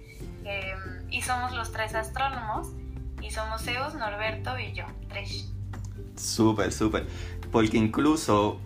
em, 0.44 0.78
y 1.10 1.22
somos 1.22 1.54
los 1.54 1.72
tres 1.72 1.96
astrónomos 1.96 2.74
y 3.22 3.32
somos 3.32 3.64
Zeus, 3.64 3.96
Norberto 3.96 4.58
y 4.60 4.74
yo, 4.74 4.86
Trish. 5.10 5.50
Súper, 6.16 6.72
súper. 6.72 7.08
Porque 7.52 7.78
incluso 7.78 8.60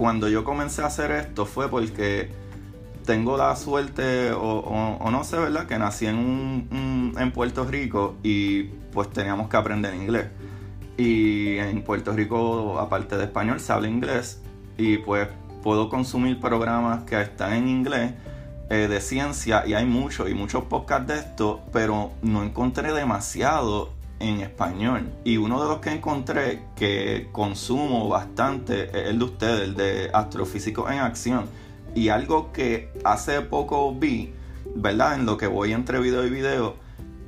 cuando 0.00 0.30
yo 0.30 0.44
comencé 0.44 0.80
a 0.80 0.86
hacer 0.86 1.10
esto 1.10 1.44
fue 1.44 1.68
porque 1.68 2.30
tengo 3.04 3.36
la 3.36 3.54
suerte, 3.54 4.32
o, 4.32 5.10
no 5.10 5.24
sé, 5.24 5.36
¿verdad? 5.36 5.66
Que 5.66 5.78
nací 5.78 6.06
en, 6.06 7.12
en 7.18 7.32
Puerto 7.32 7.66
Rico 7.66 8.16
y 8.22 8.62
pues 8.94 9.10
teníamos 9.10 9.50
que 9.50 9.58
aprender 9.58 9.94
inglés. 9.94 10.28
Y 10.96 11.58
en 11.58 11.82
Puerto 11.82 12.12
Rico, 12.12 12.78
aparte 12.78 13.18
de 13.18 13.24
español, 13.24 13.60
se 13.60 13.74
habla 13.74 13.88
inglés 13.88 14.40
y 14.78 14.96
pues 14.96 15.28
puedo 15.62 15.90
consumir 15.90 16.40
programas 16.40 17.04
que 17.04 17.20
están 17.20 17.52
en 17.52 17.68
inglés 17.68 18.14
eh, 18.70 18.88
de 18.88 19.02
ciencia 19.02 19.66
y 19.66 19.74
hay 19.74 19.84
muchos 19.84 20.30
y 20.30 20.34
muchos 20.34 20.64
podcasts 20.64 21.08
de 21.08 21.18
esto, 21.18 21.60
pero 21.74 22.12
no 22.22 22.42
encontré 22.42 22.94
demasiado 22.94 23.90
en 24.20 24.40
español. 24.40 25.10
Y 25.24 25.38
uno 25.38 25.60
de 25.62 25.68
los 25.68 25.78
que 25.80 25.90
encontré 25.90 26.62
que 26.76 27.28
consumo 27.32 28.08
bastante 28.08 28.84
es 28.84 29.08
el 29.08 29.18
de 29.18 29.24
ustedes, 29.24 29.60
el 29.62 29.74
de 29.74 30.10
Astrofísicos 30.12 30.90
en 30.90 30.98
Acción 30.98 31.46
y 31.94 32.08
algo 32.10 32.52
que 32.52 32.92
hace 33.04 33.40
poco 33.40 33.92
vi, 33.94 34.32
¿verdad? 34.76 35.14
En 35.14 35.26
lo 35.26 35.36
que 35.36 35.46
voy 35.46 35.72
entre 35.72 35.98
video 35.98 36.24
y 36.24 36.30
video, 36.30 36.76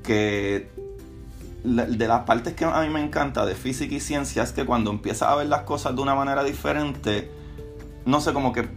que 0.05 0.71
de 1.65 2.09
las 2.09 2.25
partes 2.25 2.55
que 2.55 2.65
a 2.65 2.81
mí 2.83 2.89
me 2.89 3.01
encanta 3.01 3.47
de 3.47 3.55
física 3.55 3.95
y 3.95 4.01
ciencia 4.01 4.43
es 4.43 4.53
que 4.53 4.65
cuando 4.65 4.91
empiezas 4.91 5.29
a 5.29 5.37
ver 5.37 5.47
las 5.47 5.63
cosas 5.63 5.95
de 5.95 6.03
una 6.03 6.15
manera 6.15 6.43
diferente, 6.43 7.31
no 8.05 8.21
sé, 8.21 8.33
como 8.33 8.53
que 8.53 8.69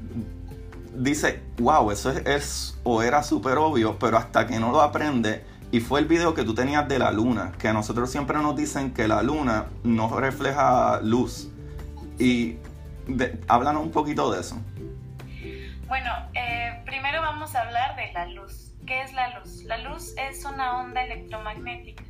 dice, 0.96 1.42
wow, 1.58 1.92
eso 1.92 2.12
es, 2.12 2.78
o 2.84 3.02
era 3.02 3.24
súper 3.24 3.58
obvio, 3.58 3.98
pero 4.00 4.18
hasta 4.18 4.46
que 4.48 4.60
no 4.60 4.72
lo 4.72 4.82
aprende, 4.82 5.44
y 5.76 5.82
fue 5.82 6.00
el 6.00 6.06
video 6.06 6.34
que 6.34 6.46
tú 6.46 6.56
tenías 6.56 6.88
de 6.88 6.98
la 7.00 7.12
luna, 7.12 7.52
que 7.60 7.68
a 7.68 7.74
nosotros 7.74 8.10
siempre 8.10 8.38
nos 8.38 8.56
dicen 8.56 8.94
que 8.94 9.10
la 9.10 9.22
luna 9.22 9.66
no 9.84 10.08
refleja 10.18 11.02
luz. 11.02 11.50
Y 12.18 12.56
háblanos 13.50 13.84
un 13.84 13.92
poquito 13.92 14.32
de 14.32 14.40
eso. 14.40 14.58
Bueno, 15.90 16.14
eh, 16.34 16.82
primero 16.86 17.22
vamos 17.22 17.54
a 17.56 17.64
hablar 17.64 17.98
de 17.98 18.10
la 18.14 18.26
luz. 18.28 18.72
¿Qué 18.88 19.02
es 19.02 19.12
la 19.12 19.38
luz? 19.38 19.64
La 19.66 19.80
luz 19.80 20.14
es 20.18 20.46
una 20.46 20.80
onda 20.80 21.04
electromagnética. 21.04 22.06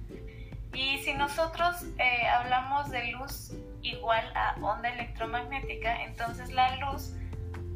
Y 0.71 0.99
si 0.99 1.15
nosotros 1.15 1.85
eh, 1.97 2.27
hablamos 2.27 2.91
de 2.91 3.13
luz 3.13 3.53
igual 3.81 4.31
a 4.35 4.57
onda 4.61 4.89
electromagnética, 4.89 6.03
entonces 6.03 6.51
la 6.51 6.75
luz 6.75 7.13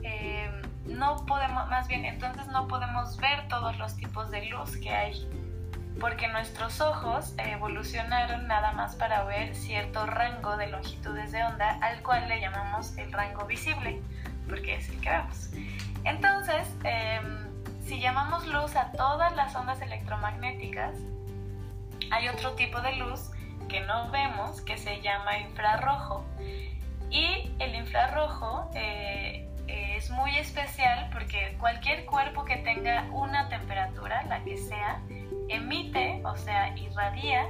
eh, 0.03 0.51
no 0.85 1.25
podemos, 1.25 1.67
más 1.67 1.87
bien, 1.87 2.05
entonces 2.05 2.45
no 2.45 2.67
podemos 2.67 3.17
ver 3.17 3.47
todos 3.47 3.75
los 3.79 3.95
tipos 3.95 4.29
de 4.29 4.45
luz 4.45 4.77
que 4.77 4.91
hay, 4.91 5.27
porque 5.99 6.27
nuestros 6.27 6.81
ojos 6.81 7.33
evolucionaron 7.37 8.47
nada 8.47 8.71
más 8.71 8.95
para 8.95 9.23
ver 9.23 9.55
cierto 9.55 10.05
rango 10.05 10.57
de 10.57 10.67
longitudes 10.67 11.31
de 11.31 11.43
onda, 11.43 11.77
al 11.81 12.01
cual 12.01 12.27
le 12.27 12.39
llamamos 12.39 12.97
el 12.97 13.11
rango 13.11 13.45
visible, 13.45 14.01
porque 14.47 14.75
es 14.75 14.89
el 14.89 15.01
que 15.01 15.09
vemos. 15.09 15.49
Entonces, 16.05 16.67
em, 16.83 17.49
si 17.85 17.99
llamamos 17.99 18.47
luz 18.47 18.75
a 18.75 18.91
todas 18.91 19.35
las 19.35 19.55
ondas 19.55 19.81
electromagnéticas, 19.81 20.95
hay 22.11 22.27
otro 22.29 22.53
tipo 22.53 22.81
de 22.81 22.95
luz 22.95 23.31
que 23.67 23.81
no 23.81 24.09
vemos 24.09 24.61
que 24.61 24.77
se 24.77 25.01
llama 25.01 25.39
infrarrojo. 25.39 26.25
Y 27.09 27.51
el 27.59 27.75
infrarrojo 27.75 28.69
eh, 28.73 29.47
es 29.67 30.09
muy 30.09 30.35
especial 30.37 31.09
porque 31.11 31.55
cualquier 31.59 32.05
cuerpo 32.05 32.45
que 32.45 32.57
tenga 32.57 33.03
una 33.11 33.49
temperatura, 33.49 34.23
la 34.23 34.43
que 34.43 34.57
sea, 34.57 35.01
emite, 35.49 36.21
o 36.25 36.35
sea, 36.37 36.77
irradia 36.77 37.47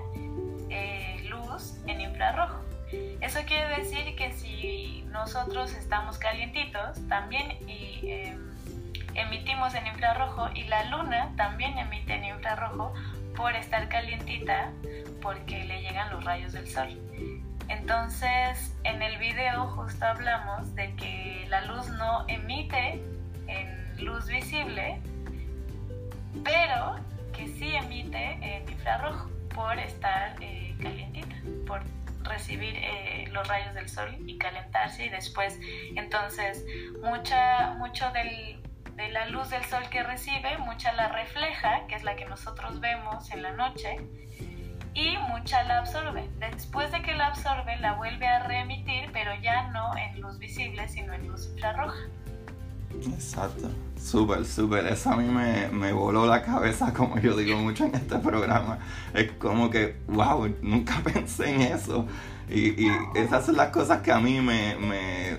eh, 0.70 1.26
luz 1.30 1.76
en 1.88 2.02
infrarrojo. 2.02 2.60
Eso 3.22 3.40
quiere 3.46 3.78
decir 3.78 4.16
que 4.16 4.32
si 4.32 5.06
nosotros 5.12 5.74
estamos 5.74 6.18
calientitos, 6.18 7.08
también 7.08 7.58
em, 7.68 8.40
emitimos 9.14 9.76
en 9.76 9.86
infrarrojo 9.88 10.50
y 10.56 10.64
la 10.64 10.86
luna 10.86 11.32
también 11.36 11.78
emite 11.78 12.14
en 12.14 12.26
infrarrojo 12.26 12.94
por 13.36 13.56
estar 13.56 13.88
calientita 13.90 14.72
porque 15.22 15.64
le 15.66 15.82
llegan 15.82 16.10
los 16.12 16.24
rayos 16.24 16.54
del 16.54 16.68
sol. 16.68 17.00
Entonces, 17.68 18.76
en 18.84 19.02
el 19.04 19.18
video 19.20 19.68
justo 19.68 20.06
hablamos 20.06 20.74
de 20.74 20.96
que 20.96 21.46
la 21.50 21.62
luz 21.66 21.88
no 21.90 22.26
emite 22.28 23.02
en 23.48 24.04
luz 24.04 24.28
visible, 24.28 25.00
pero 26.44 26.96
que 27.40 27.48
sí 27.48 27.74
emite 27.74 28.38
en 28.42 28.70
infrarrojo 28.70 29.30
por 29.56 29.80
estar 29.80 30.36
eh, 30.42 30.76
calientita, 30.82 31.36
por 31.66 31.82
recibir 32.24 32.76
eh, 32.76 33.28
los 33.32 33.48
rayos 33.48 33.74
del 33.74 33.88
sol 33.88 34.16
y 34.28 34.38
calentarse 34.38 35.06
y 35.06 35.10
después 35.10 35.58
entonces 35.96 36.66
mucha 37.02 37.76
mucho 37.78 38.12
del 38.12 38.62
de 38.96 39.10
la 39.10 39.28
luz 39.28 39.50
del 39.50 39.64
sol 39.64 39.84
que 39.90 40.04
recibe, 40.04 40.58
mucha 40.58 40.92
la 40.92 41.08
refleja, 41.08 41.88
que 41.88 41.96
es 41.96 42.04
la 42.04 42.18
que 42.18 42.26
nosotros 42.26 42.82
vemos 42.82 43.32
en 43.32 43.44
la 43.44 43.54
noche, 43.54 43.96
y 44.94 45.16
mucha 45.30 45.64
la 45.64 45.80
absorbe. 45.80 46.28
Después 46.38 46.92
de 46.92 47.02
que 47.02 47.14
la 47.14 47.28
absorbe, 47.28 47.78
la 47.78 47.94
vuelve 47.94 48.28
a 48.28 48.40
reemitir, 48.40 49.10
pero 49.14 49.34
ya 49.42 49.70
no 49.70 49.96
en 49.96 50.20
luz 50.20 50.38
visible, 50.38 50.86
sino 50.90 51.14
en 51.14 51.30
luz 51.30 51.48
infrarroja. 51.48 52.10
Exacto, 53.06 53.70
súper, 54.02 54.46
súper. 54.46 54.88
Eso 54.88 55.12
a 55.12 55.18
mí 55.18 55.26
me, 55.26 55.70
me, 55.70 55.92
voló 55.92 56.26
la 56.26 56.42
cabeza, 56.42 56.94
como 56.98 57.20
yo 57.20 57.36
digo 57.36 57.58
mucho 57.58 57.86
en 57.86 57.96
este 57.96 58.18
programa. 58.20 58.80
Es 59.14 59.32
como 59.34 59.70
que, 59.70 59.96
wow, 60.08 60.54
nunca 60.62 61.02
pensé 61.04 61.54
en 61.54 61.62
eso. 61.62 62.06
Y, 62.50 62.86
y 62.86 62.92
esas 63.16 63.46
son 63.46 63.58
las 63.58 63.70
cosas 63.70 64.02
que 64.02 64.12
a 64.12 64.20
mí 64.20 64.42
me, 64.42 64.76
me 64.76 65.38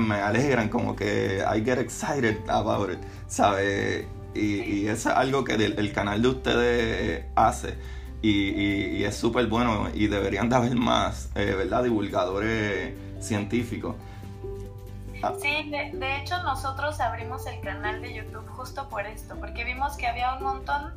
me 0.00 0.16
alegran, 0.16 0.68
como 0.68 0.94
que 0.94 1.42
I 1.42 1.64
get 1.64 1.78
excited 1.78 2.38
about 2.48 2.90
it, 2.90 2.98
¿sabes? 3.28 4.06
Y, 4.34 4.62
y 4.62 4.88
eso 4.88 5.10
es 5.10 5.16
algo 5.16 5.44
que 5.44 5.54
el, 5.54 5.92
canal 5.92 6.20
de 6.22 6.28
ustedes 6.28 7.24
hace. 7.34 7.74
Y, 8.20 9.04
es 9.04 9.16
súper 9.16 9.46
bueno 9.46 9.88
y 9.94 10.08
deberían 10.08 10.48
de 10.48 10.56
haber 10.56 10.74
más, 10.74 11.30
eh, 11.36 11.54
¿verdad? 11.56 11.84
Divulgadores 11.84 12.92
científicos. 13.20 13.94
Ah. 15.22 15.34
Sí, 15.40 15.70
de, 15.70 16.16
hecho 16.16 16.42
nosotros 16.42 17.00
abrimos 17.00 17.46
el 17.46 17.60
canal 17.60 18.00
de 18.00 18.14
YouTube 18.14 18.46
justo 18.48 18.88
por 18.88 19.06
esto, 19.06 19.36
porque 19.38 19.64
vimos 19.64 19.96
que 19.96 20.06
había 20.06 20.34
un 20.34 20.44
montón 20.44 20.94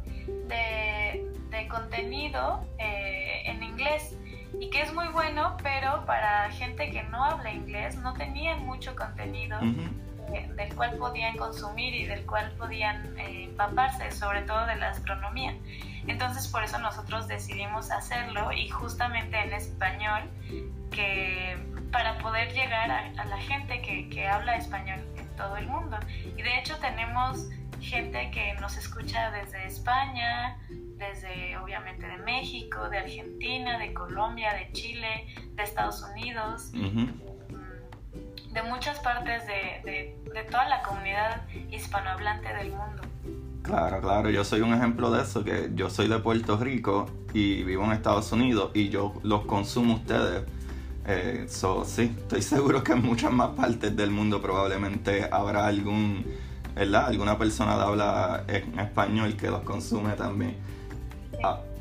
de, 0.48 1.28
de 1.50 1.68
contenido 1.68 2.64
eh, 2.78 3.44
en 3.46 3.64
inglés 3.64 4.16
y 4.60 4.70
que 4.70 4.82
es 4.82 4.94
muy 4.94 5.08
bueno, 5.08 5.58
pero 5.64 6.06
para 6.06 6.50
gente 6.52 6.92
que 6.92 7.04
no 7.04 7.24
habla 7.24 7.52
inglés 7.52 7.96
no 7.98 8.14
tenían 8.14 8.66
mucho 8.66 8.96
contenido 8.96 9.60
del 10.56 10.74
cual 10.76 10.98
podían 10.98 11.36
consumir 11.36 11.94
y 11.94 12.06
del 12.06 12.26
cual 12.26 12.52
podían 12.58 13.18
eh, 13.20 13.46
empaparse, 13.46 14.12
sobre 14.12 14.44
todo 14.44 14.66
de 14.66 14.76
la 14.76 14.90
astronomía. 14.90 15.56
Entonces 16.08 16.48
por 16.48 16.64
eso 16.64 16.80
nosotros 16.80 17.28
decidimos 17.28 17.92
hacerlo 17.92 18.52
y 18.52 18.70
justamente 18.70 19.38
en 19.40 19.54
español, 19.54 20.24
que 20.92 21.58
para 21.92 22.18
poder 22.20 22.54
llegar 22.54 22.90
a, 22.90 23.26
la 23.26 23.38
gente 23.38 23.82
que, 23.82 24.10
que 24.10 24.28
habla 24.28 24.56
español 24.56 25.00
en 25.18 25.28
todo 25.36 25.58
el 25.58 25.68
mundo. 25.68 25.98
Y 26.38 26.42
de 26.42 26.60
hecho 26.60 26.78
tenemos 26.78 27.50
gente 27.82 28.30
que 28.32 28.54
nos 28.62 28.78
escucha 28.78 29.32
desde 29.32 29.66
España, 29.66 30.58
desde 30.70 31.58
obviamente 31.58 32.06
de 32.06 32.18
México, 32.18 32.90
de 32.90 33.00
Argentina, 33.00 33.78
de 33.80 33.94
Colombia, 33.94 34.54
de 34.54 34.72
Chile, 34.72 35.26
de 35.56 35.64
Estados 35.64 36.04
Unidos, 36.04 36.70
mm, 36.74 38.54
de 38.54 38.64
muchas 38.64 39.00
partes 39.00 39.46
de, 39.48 40.16
toda 40.50 40.68
la 40.70 40.82
comunidad 40.84 41.42
hispanohablante 41.72 42.54
del 42.54 42.70
mundo. 42.70 43.02
Claro, 43.64 44.02
claro, 44.02 44.30
yo 44.30 44.44
soy 44.44 44.62
un 44.62 44.74
ejemplo 44.74 45.12
de 45.12 45.24
eso, 45.24 45.44
que 45.44 45.70
yo 45.76 45.90
soy 45.90 46.08
de 46.08 46.20
Puerto 46.20 46.58
Rico 46.58 47.10
y 47.34 47.64
vivo 47.64 47.84
en 47.86 47.92
Estados 47.92 48.32
Unidos 48.32 48.72
y 48.74 48.90
yo 48.90 49.14
los 49.24 49.46
consumo 49.46 49.96
ustedes. 49.96 50.44
Eh, 51.14 51.46
sí, 51.48 52.16
estoy 52.18 52.42
seguro 52.42 52.82
que 52.84 52.94
en 52.94 53.02
muchas 53.02 53.34
más 53.34 53.50
partes 53.50 53.94
del 53.96 54.12
mundo 54.12 54.42
probablemente 54.42 55.28
habrá 55.30 55.68
algún, 55.68 56.26
¿verdad? 56.74 57.08
Alguna 57.08 57.38
persona 57.38 57.76
de 57.76 57.84
habla 57.84 58.46
español 58.48 59.36
que 59.36 59.50
los 59.50 59.62
consume 59.62 60.14
también. 60.14 60.56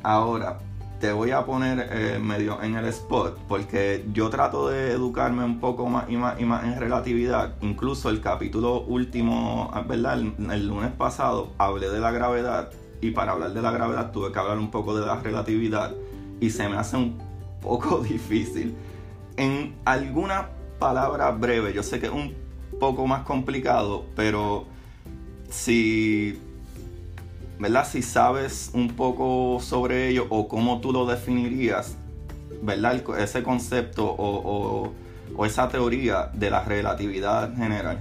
Ahora, 0.03 0.57
te 0.99 1.13
voy 1.13 1.31
a 1.31 1.45
poner 1.45 1.87
eh, 1.91 2.19
medio 2.19 2.61
en 2.61 2.75
el 2.75 2.85
spot 2.87 3.39
porque 3.47 4.03
yo 4.11 4.29
trato 4.29 4.67
de 4.67 4.91
educarme 4.91 5.45
un 5.45 5.61
poco 5.61 5.87
más 5.87 6.09
y 6.09 6.17
más 6.17 6.39
y 6.41 6.43
más 6.43 6.65
en 6.65 6.77
relatividad. 6.77 7.55
Incluso 7.61 8.09
el 8.09 8.19
capítulo 8.19 8.81
último, 8.81 9.71
¿verdad? 9.87 10.19
El, 10.19 10.67
lunes 10.67 10.91
pasado 10.91 11.53
hablé 11.57 11.89
de 11.89 12.01
la 12.01 12.11
gravedad 12.11 12.69
y 12.99 13.11
para 13.11 13.31
hablar 13.31 13.53
de 13.53 13.61
la 13.61 13.71
gravedad 13.71 14.11
tuve 14.11 14.33
que 14.33 14.39
hablar 14.39 14.59
un 14.59 14.71
poco 14.71 14.93
de 14.93 15.05
la 15.05 15.15
relatividad 15.21 15.93
y 16.41 16.49
se 16.49 16.67
me 16.67 16.75
hace 16.75 16.97
un 16.97 17.17
poco 17.61 17.99
difícil. 18.03 18.75
En 19.41 19.73
alguna 19.85 20.49
palabra 20.77 21.31
breve, 21.31 21.73
yo 21.73 21.81
sé 21.81 21.99
que 21.99 22.05
es 22.05 22.11
un 22.11 22.35
poco 22.79 23.07
más 23.07 23.23
complicado, 23.23 24.05
pero 24.15 24.67
si 25.49 26.39
¿verdad? 27.57 27.83
Si 27.83 28.03
sabes 28.03 28.69
un 28.75 28.95
poco 28.95 29.59
sobre 29.59 30.09
ello 30.09 30.27
o 30.29 30.47
cómo 30.47 30.79
tú 30.79 30.93
lo 30.93 31.07
definirías, 31.07 31.97
¿verdad? 32.61 33.01
ese 33.17 33.41
concepto 33.41 34.15
o, 34.15 34.93
esa 35.43 35.67
teoría 35.69 36.29
de 36.33 36.51
la 36.51 36.63
relatividad 36.63 37.51
general. 37.55 37.97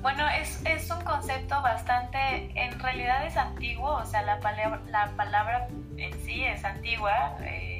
Bueno, 0.00 0.24
es, 0.28 0.90
un 0.90 1.04
concepto 1.04 1.62
bastante, 1.62 2.50
en 2.56 2.80
realidad 2.80 3.24
es 3.28 3.36
antiguo, 3.36 3.94
o 3.94 4.04
sea, 4.06 4.22
la 4.22 4.40
palabra, 4.40 4.80
la 4.90 5.06
palabra 5.16 5.68
en 5.96 6.12
sí 6.24 6.42
es 6.42 6.64
antigua, 6.64 7.36
eh, 7.42 7.71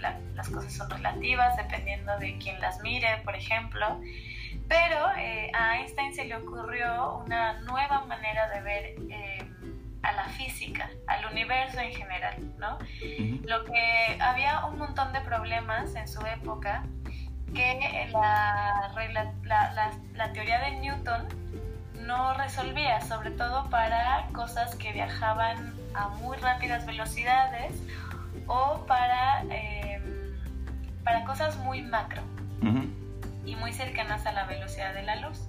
que 0.00 0.34
las 0.34 0.48
cosas 0.48 0.72
son 0.72 0.90
relativas 0.90 1.56
dependiendo 1.56 2.16
de 2.18 2.38
quién 2.38 2.60
las 2.60 2.80
mire, 2.80 3.20
por 3.24 3.36
ejemplo. 3.36 4.00
Pero 4.68 5.10
eh, 5.18 5.50
a 5.54 5.78
Einstein 5.78 6.14
se 6.14 6.24
le 6.24 6.36
ocurrió 6.36 7.16
una 7.24 7.60
nueva 7.60 8.04
manera 8.06 8.48
de 8.50 8.60
ver 8.62 8.94
eh, 9.10 9.44
a 10.02 10.12
la 10.12 10.24
física, 10.24 10.88
al 11.06 11.26
universo 11.26 11.80
en 11.80 11.92
general, 11.92 12.36
¿no? 12.58 12.78
Lo 13.44 13.64
que 13.64 14.18
había 14.20 14.64
un 14.66 14.78
montón 14.78 15.12
de 15.12 15.20
problemas 15.20 15.94
en 15.94 16.08
su 16.08 16.20
época 16.24 16.84
que 17.54 18.08
la, 18.12 18.92
la, 20.14 20.32
teoría 20.32 20.60
de 20.60 20.70
Newton 20.78 21.26
no 22.06 22.34
resolvía, 22.34 23.00
sobre 23.00 23.32
todo 23.32 23.68
para 23.70 24.28
cosas 24.32 24.76
que 24.76 24.92
viajaban 24.92 25.74
a 25.94 26.08
muy 26.08 26.36
rápidas 26.38 26.86
velocidades 26.86 27.74
o 28.50 28.84
para, 28.86 29.44
eh, 29.48 30.00
para 31.04 31.24
cosas 31.24 31.56
muy 31.58 31.82
macro 31.82 32.20
y 33.46 33.56
muy 33.56 33.72
cercanas 33.72 34.26
a 34.26 34.32
la 34.32 34.44
velocidad 34.44 34.92
de 34.92 35.02
la 35.02 35.16
luz, 35.16 35.40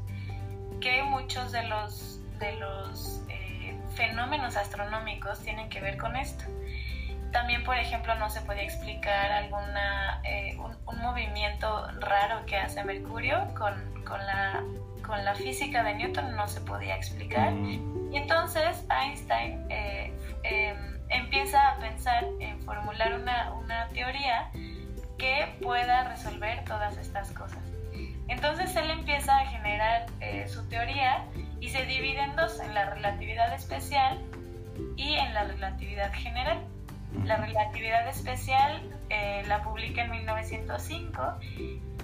que 0.79 1.01
muchos 1.03 1.51
de 1.51 1.63
los, 1.63 2.19
de 2.39 2.53
los 2.57 3.21
eh, 3.27 3.75
fenómenos 3.95 4.55
astronómicos 4.55 5.39
tienen 5.39 5.67
que 5.69 5.81
ver 5.81 5.97
con 5.97 6.15
esto. 6.15 6.45
También, 7.31 7.63
por 7.63 7.77
ejemplo, 7.77 8.13
no 8.15 8.29
se 8.29 8.41
podía 8.41 8.63
explicar 8.63 9.31
alguna, 9.31 10.21
eh, 10.23 10.57
un, 10.57 11.01
movimiento 11.01 11.87
raro 11.99 12.45
que 12.45 12.57
hace 12.57 12.83
Mercurio 12.83 13.47
con, 13.57 14.03
con, 14.05 14.19
la, 14.19 14.63
con, 15.03 15.25
la, 15.25 15.33
física 15.33 15.83
de 15.83 15.95
Newton, 15.95 16.35
no 16.35 16.47
se 16.47 16.61
podía 16.61 16.95
explicar. 16.95 17.51
Mm. 17.51 18.13
Y 18.13 18.17
entonces 18.17 18.85
Einstein 18.89 19.65
una, 23.81 23.93
teoría 23.93 24.49
que 25.17 25.55
pueda 25.61 26.09
resolver 26.09 26.63
todas 26.65 26.97
estas 26.97 27.31
cosas. 27.31 27.59
Entonces 28.27 28.75
él 28.75 28.89
empieza 28.89 29.37
a 29.37 29.45
generar 29.45 30.05
eh, 30.21 30.47
su 30.47 30.67
teoría 30.69 31.25
y 31.59 31.69
se 31.69 31.85
divide 31.85 32.21
en 32.21 32.35
dos, 32.35 32.59
en 32.59 32.73
la 32.73 32.89
relatividad 32.89 33.53
especial 33.53 34.19
y 34.95 35.13
en 35.13 35.33
la 35.33 35.43
relatividad 35.43 36.13
general. 36.13 36.59
La 37.25 37.37
relatividad 37.37 38.07
especial 38.07 38.81
eh, 39.09 39.43
la 39.47 39.61
publica 39.63 40.05
en 40.05 40.11
1905 40.11 41.39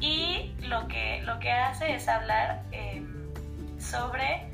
y 0.01 0.53
lo 0.63 0.87
que, 0.87 1.21
lo 1.23 1.39
que 1.39 1.51
hace 1.51 1.95
es 1.95 2.07
hablar 2.09 2.63
em, 2.71 3.31
sobre, 3.79 4.45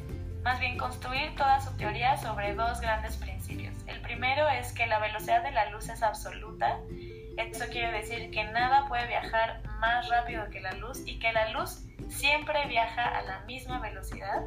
más 0.44 0.60
bien 0.60 0.78
construir 0.78 1.36
toda 1.36 1.60
su 1.60 1.76
teoría 1.76 2.18
sobre 2.18 2.54
dos 2.54 2.80
grandes 2.82 3.18
principios. 3.18 3.74
El 3.88 4.00
primero 4.02 4.48
es 4.48 4.72
que 4.74 4.86
la 4.86 5.00
velocidad 5.00 5.44
de 5.44 5.52
la 5.52 5.70
luz 5.72 5.90
es 5.90 6.04
absoluta. 6.04 6.78
Esto 7.38 7.66
quiere 7.72 7.92
decir 7.92 8.30
que 8.32 8.44
nada 8.46 8.88
puede 8.88 9.08
viajar 9.08 9.62
más 9.80 10.08
rápido 10.10 10.50
que 10.52 10.62
la 10.62 10.74
luz 10.74 11.02
y 11.06 11.20
que 11.20 11.34
la 11.34 11.50
luz 11.50 11.84
siempre 12.10 12.68
viaja 12.68 13.04
a 13.04 13.22
la 13.24 13.40
misma 13.42 13.80
velocidad. 13.80 14.44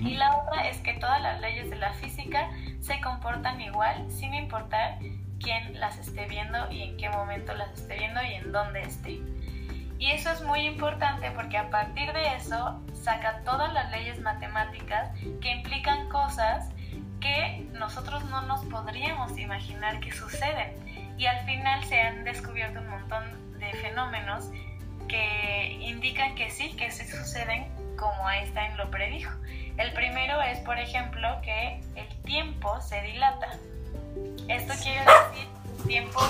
Y 0.00 0.16
la 0.16 0.36
otra 0.36 0.68
es 0.68 0.78
que 0.78 0.94
todas 0.94 1.20
las 1.20 1.40
leyes 1.40 1.68
de 1.70 1.76
la 1.76 1.92
física 1.94 2.50
se 2.80 3.00
comportan 3.00 3.60
igual 3.60 4.10
sin 4.10 4.34
importar 4.34 4.98
quién 5.40 5.78
las 5.78 5.98
esté 5.98 6.26
viendo 6.26 6.70
y 6.70 6.82
en 6.82 6.96
qué 6.96 7.10
momento 7.10 7.54
las 7.54 7.72
esté 7.72 7.98
viendo 7.98 8.22
y 8.22 8.34
en 8.34 8.50
dónde 8.50 8.80
esté. 8.80 9.20
Y 9.98 10.10
eso 10.10 10.30
es 10.30 10.42
muy 10.42 10.60
importante 10.60 11.30
porque 11.32 11.56
a 11.56 11.70
partir 11.70 12.12
de 12.12 12.36
eso 12.36 12.82
saca 12.94 13.42
todas 13.44 13.72
las 13.72 13.90
leyes 13.90 14.20
matemáticas 14.20 15.10
que 15.40 15.50
implican 15.50 16.08
cosas 16.08 16.70
que 17.20 17.66
nosotros 17.72 18.24
no 18.26 18.42
nos 18.42 18.64
podríamos 18.66 19.38
imaginar 19.38 20.00
que 20.00 20.12
suceden. 20.12 20.74
Y 21.16 21.26
al 21.26 21.44
final 21.46 21.84
se 21.84 22.00
han 22.00 22.24
descubierto 22.24 22.80
un 22.80 22.88
montón 22.88 23.58
de 23.58 23.72
fenómenos 23.78 24.50
que 25.08 25.78
indican 25.80 26.34
que 26.34 26.50
sí, 26.50 26.74
que 26.76 26.90
sí 26.90 27.06
suceden 27.06 27.68
como 27.96 28.28
Einstein 28.30 28.76
lo 28.76 28.90
predijo. 28.90 29.32
El 29.76 29.92
primero 29.92 30.40
es, 30.42 30.58
por 30.60 30.78
ejemplo, 30.78 31.40
que 31.42 31.80
el 31.94 32.22
tiempo 32.22 32.80
se 32.80 33.00
dilata. 33.02 33.58
Esto 34.48 34.74
quiere 34.82 35.00
decir 35.00 35.48
tiempo 35.86 36.20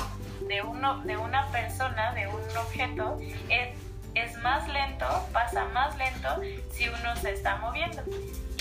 de, 0.48 0.62
uno, 0.62 1.00
de 1.00 1.16
una 1.16 1.46
persona, 1.48 2.12
de 2.12 2.26
un 2.26 2.56
objeto, 2.56 3.18
es, 3.48 3.76
es 4.14 4.36
más 4.38 4.68
lento, 4.68 5.06
pasa 5.32 5.66
más 5.66 5.96
lento 5.96 6.40
si 6.72 6.88
uno 6.88 7.16
se 7.16 7.32
está 7.32 7.56
moviendo. 7.56 8.02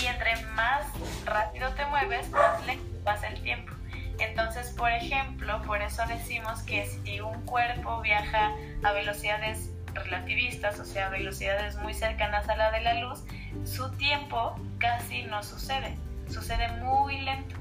Y 0.01 0.05
entre 0.05 0.41
más 0.47 0.86
rápido 1.25 1.69
te 1.73 1.86
mueves, 1.86 2.29
más 2.31 2.65
lento 2.65 2.99
pasa 3.03 3.27
el 3.27 3.41
tiempo. 3.41 3.72
Entonces, 4.19 4.69
por 4.71 4.91
ejemplo, 4.91 5.62
por 5.63 5.82
eso 5.82 6.04
decimos 6.08 6.62
que 6.63 6.86
si 6.86 7.19
un 7.19 7.41
cuerpo 7.45 8.02
viaja 8.02 8.54
a 8.84 8.91
velocidades 8.91 9.71
relativistas, 9.93 10.80
o 10.80 10.86
sea, 10.86 11.10
velocidades 11.10 11.76
muy 11.78 11.93
cercanas 11.93 12.47
a 12.49 12.56
la 12.56 12.71
de 12.71 12.82
la 12.82 12.93
luz, 12.95 13.23
su 13.65 13.91
tiempo 13.97 14.56
casi 14.78 15.23
no 15.23 15.43
sucede, 15.43 15.95
sucede 16.30 16.67
muy 16.82 17.21
lento. 17.21 17.56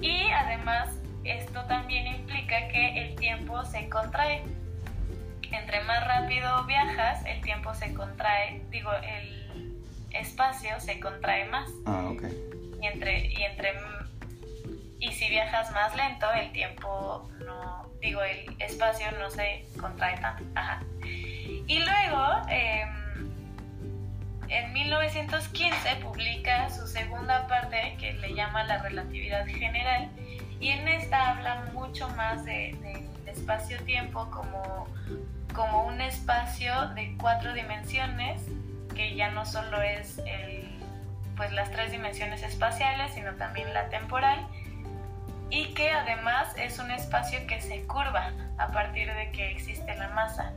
Y 0.00 0.30
además 0.30 0.88
esto 1.24 1.62
también 1.64 2.06
implica 2.06 2.68
que 2.68 3.02
el 3.02 3.16
tiempo 3.16 3.64
se 3.64 3.88
contrae. 3.88 4.42
Entre 5.52 5.82
más 5.82 6.06
rápido 6.06 6.64
viajas, 6.64 7.24
el 7.26 7.40
tiempo 7.42 7.74
se 7.74 7.92
contrae, 7.92 8.62
digo, 8.70 8.90
el 8.92 9.74
espacio 10.12 10.78
se 10.78 11.00
contrae 11.00 11.44
más. 11.46 11.68
Ah, 11.86 12.08
ok. 12.12 12.22
Y 12.80 12.86
entre, 12.86 13.26
y 13.26 13.42
entre 13.42 13.72
y 15.00 15.12
si 15.12 15.28
viajas 15.30 15.70
más 15.72 15.96
lento, 15.96 16.30
el 16.32 16.52
tiempo 16.52 17.28
no, 17.44 17.90
digo, 18.00 18.22
el 18.22 18.54
espacio 18.58 19.10
no 19.18 19.30
se 19.30 19.64
contrae 19.80 20.18
tanto. 20.18 20.44
Ajá. 20.54 20.82
Y 21.02 21.78
luego, 21.78 22.48
em, 22.48 23.30
en 24.48 24.72
1915 24.72 25.96
publica 25.96 26.68
su 26.68 26.86
segunda 26.86 27.46
parte 27.46 27.96
que 27.98 28.12
le 28.14 28.34
llama 28.34 28.64
la 28.64 28.82
relatividad 28.82 29.46
general 29.46 30.10
y 30.60 30.68
en 30.68 30.86
esta 30.88 31.30
habla 31.30 31.64
mucho 31.72 32.08
más 32.10 32.44
del 32.44 32.80
de, 32.82 33.08
espacio-tiempo 33.26 34.28
como, 34.30 34.88
como 35.54 35.86
un 35.86 36.00
espacio 36.00 36.88
de 36.88 37.16
cuatro 37.16 37.54
dimensiones 37.54 38.42
que 38.94 39.14
ya 39.14 39.30
no 39.30 39.46
solo 39.46 39.80
es 39.80 40.18
el, 40.18 40.68
pues 41.36 41.52
las 41.52 41.70
tres 41.70 41.92
dimensiones 41.92 42.42
espaciales, 42.42 43.14
sino 43.14 43.34
también 43.36 43.72
la 43.72 43.88
temporal 43.88 44.46
y 45.50 45.74
que 45.74 45.90
además 45.90 46.54
es 46.56 46.78
un 46.78 46.90
espacio 46.90 47.46
que 47.46 47.60
se 47.60 47.84
curva 47.86 48.32
a 48.58 48.68
partir 48.68 49.12
de 49.12 49.30
que 49.32 49.50
existe 49.50 49.94
la 49.96 50.08
masa. 50.08 50.52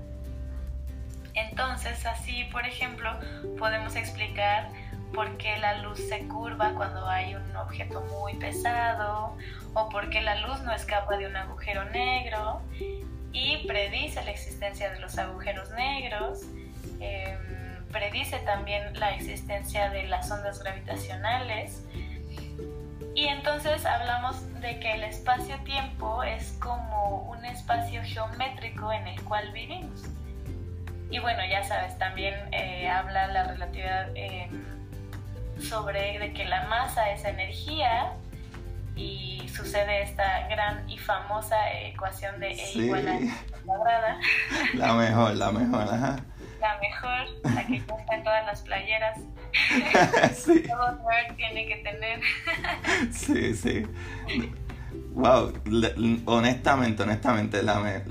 Entonces, 1.33 2.05
así, 2.05 2.43
por 2.51 2.65
ejemplo, 2.65 3.09
podemos 3.57 3.95
explicar 3.95 4.69
por 5.13 5.37
qué 5.37 5.57
la 5.57 5.79
luz 5.79 5.99
se 6.07 6.27
curva 6.27 6.73
cuando 6.75 7.07
hay 7.07 7.35
un 7.35 7.55
objeto 7.55 8.01
muy 8.01 8.35
pesado 8.35 9.35
o 9.73 9.89
por 9.89 10.09
qué 10.09 10.21
la 10.21 10.35
luz 10.41 10.61
no 10.61 10.71
escapa 10.73 11.17
de 11.17 11.27
un 11.27 11.35
agujero 11.35 11.85
negro 11.85 12.61
y 13.31 13.65
predice 13.67 14.23
la 14.23 14.31
existencia 14.31 14.91
de 14.91 14.99
los 14.99 15.17
agujeros 15.17 15.71
negros, 15.71 16.41
em, 16.99 17.85
predice 17.91 18.37
también 18.39 18.99
la 18.99 19.15
existencia 19.15 19.89
de 19.89 20.03
las 20.03 20.29
ondas 20.29 20.61
gravitacionales 20.61 21.83
y 23.15 23.27
entonces 23.27 23.85
hablamos 23.85 24.41
de 24.61 24.79
que 24.79 24.93
el 24.93 25.03
espacio-tiempo 25.03 26.23
es 26.23 26.57
como 26.61 27.29
un 27.29 27.45
espacio 27.45 28.01
geométrico 28.03 28.91
en 28.91 29.07
el 29.07 29.21
cual 29.23 29.51
vivimos. 29.51 30.03
Y 31.09 31.19
bueno, 31.19 31.41
ya 31.47 31.63
sabes, 31.63 31.97
también 31.99 32.33
eh, 32.51 32.89
habla 32.89 33.27
la 33.27 33.43
relatividad 33.43 34.09
eh, 34.15 34.49
sobre 35.59 36.17
de 36.17 36.33
que 36.33 36.45
la 36.45 36.65
masa 36.67 37.11
es 37.11 37.23
energía 37.23 38.13
y 38.95 39.47
sucede 39.47 40.03
esta 40.03 40.47
gran 40.47 40.87
y 40.89 40.97
famosa 40.97 41.55
ecuación 41.81 42.39
de 42.39 42.51
E 42.51 42.71
igual 42.75 43.07
a 43.07 43.19
cuadrada. 43.65 44.19
La 44.75 44.93
mejor, 44.93 45.35
la 45.35 45.51
mejor, 45.51 45.81
ajá. 45.81 46.17
La 46.59 46.79
mejor, 46.79 47.55
la 47.55 47.67
que 47.67 47.75
está 47.77 47.95
en 48.11 48.23
todas 48.23 48.45
las 48.45 48.61
playeras. 48.61 49.19
sí. 50.35 50.63
Todo 50.67 50.99
tiene 51.35 51.67
que 51.67 51.75
tener. 51.77 52.19
sí, 53.11 53.53
sí. 53.55 53.85
Wow, 55.13 55.53
honestamente, 56.25 57.03
honestamente, 57.03 57.61
la, 57.63 58.03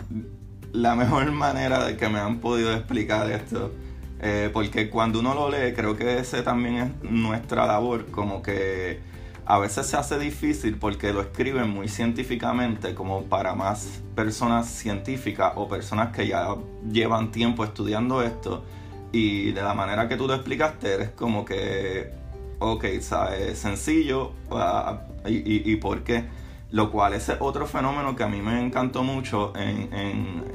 la 0.72 0.94
mejor 0.94 1.30
manera 1.32 1.84
de 1.84 1.96
que 1.96 2.08
me 2.08 2.18
han 2.18 2.38
podido 2.38 2.72
explicar 2.74 3.30
esto, 3.30 3.72
eh, 4.20 4.50
porque 4.52 4.90
cuando 4.90 5.20
uno 5.20 5.34
lo 5.34 5.50
lee, 5.50 5.72
creo 5.74 5.96
que 5.96 6.18
ese 6.18 6.42
también 6.42 6.76
es 6.76 7.10
nuestra 7.10 7.66
labor, 7.66 8.10
como 8.10 8.42
que 8.42 9.00
a 9.44 9.58
veces 9.58 9.86
se 9.86 9.96
hace 9.96 10.18
difícil 10.18 10.76
porque 10.78 11.12
lo 11.12 11.20
escriben 11.20 11.68
muy 11.68 11.88
científicamente, 11.88 12.94
como 12.94 13.24
para 13.24 13.54
más 13.54 14.00
personas 14.14 14.68
científicas 14.68 15.52
o 15.56 15.68
personas 15.68 16.14
que 16.14 16.28
ya 16.28 16.54
llevan 16.90 17.32
tiempo 17.32 17.64
estudiando 17.64 18.22
esto 18.22 18.64
y 19.12 19.52
de 19.52 19.62
la 19.62 19.74
manera 19.74 20.08
que 20.08 20.16
tú 20.16 20.26
lo 20.26 20.34
explicaste, 20.34 20.94
eres 20.94 21.10
como 21.10 21.44
que, 21.44 22.10
ok, 22.58 22.84
¿sabes? 23.00 23.58
Sencillo. 23.58 24.32
Ah, 24.50 25.02
y, 25.26 25.70
y, 25.70 25.76
por 25.76 26.02
qué? 26.02 26.24
Lo 26.70 26.90
cual 26.90 27.12
es 27.12 27.30
otro 27.38 27.66
fenómeno 27.66 28.16
que 28.16 28.22
a 28.22 28.28
mí 28.28 28.40
me 28.40 28.58
encantó 28.60 29.04
mucho 29.04 29.52
en, 29.54 29.92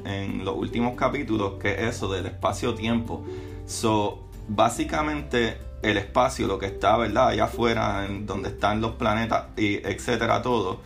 en, 0.05 0.43
los 0.43 0.55
últimos 0.55 0.95
capítulos, 0.95 1.53
que 1.59 1.73
es 1.73 1.95
eso 1.95 2.11
del 2.11 2.25
espacio-tiempo. 2.25 3.23
So, 3.67 4.23
básicamente 4.47 5.57
el 5.81 5.97
espacio, 5.97 6.47
lo 6.47 6.59
que 6.59 6.67
está, 6.67 6.97
¿verdad? 6.97 7.29
Allá 7.29 7.45
afuera, 7.45 8.05
en 8.05 8.25
donde 8.25 8.49
están 8.49 8.81
los 8.81 8.93
planetas, 8.93 9.45
y 9.57 9.75
etcétera, 9.75 10.41
todo, 10.41 10.81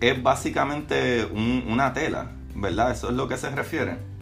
es 0.00 0.22
básicamente 0.22 1.24
una 1.26 1.92
tela, 1.92 2.32
¿verdad? 2.54 2.92
Eso 2.92 3.08
es 3.08 3.14
lo 3.14 3.28
que 3.28 3.36
se 3.36 3.50
refiere 3.50 4.14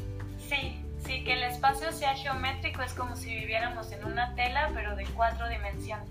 que 1.20 1.34
el 1.34 1.42
espacio 1.42 1.92
sea 1.92 2.14
geométrico 2.14 2.82
es 2.82 2.94
como 2.94 3.16
si 3.16 3.34
viviéramos 3.34 3.92
en 3.92 4.04
una 4.04 4.34
tela, 4.34 4.70
pero 4.74 4.96
de 4.96 5.04
cuatro 5.06 5.48
dimensiones. 5.48 6.08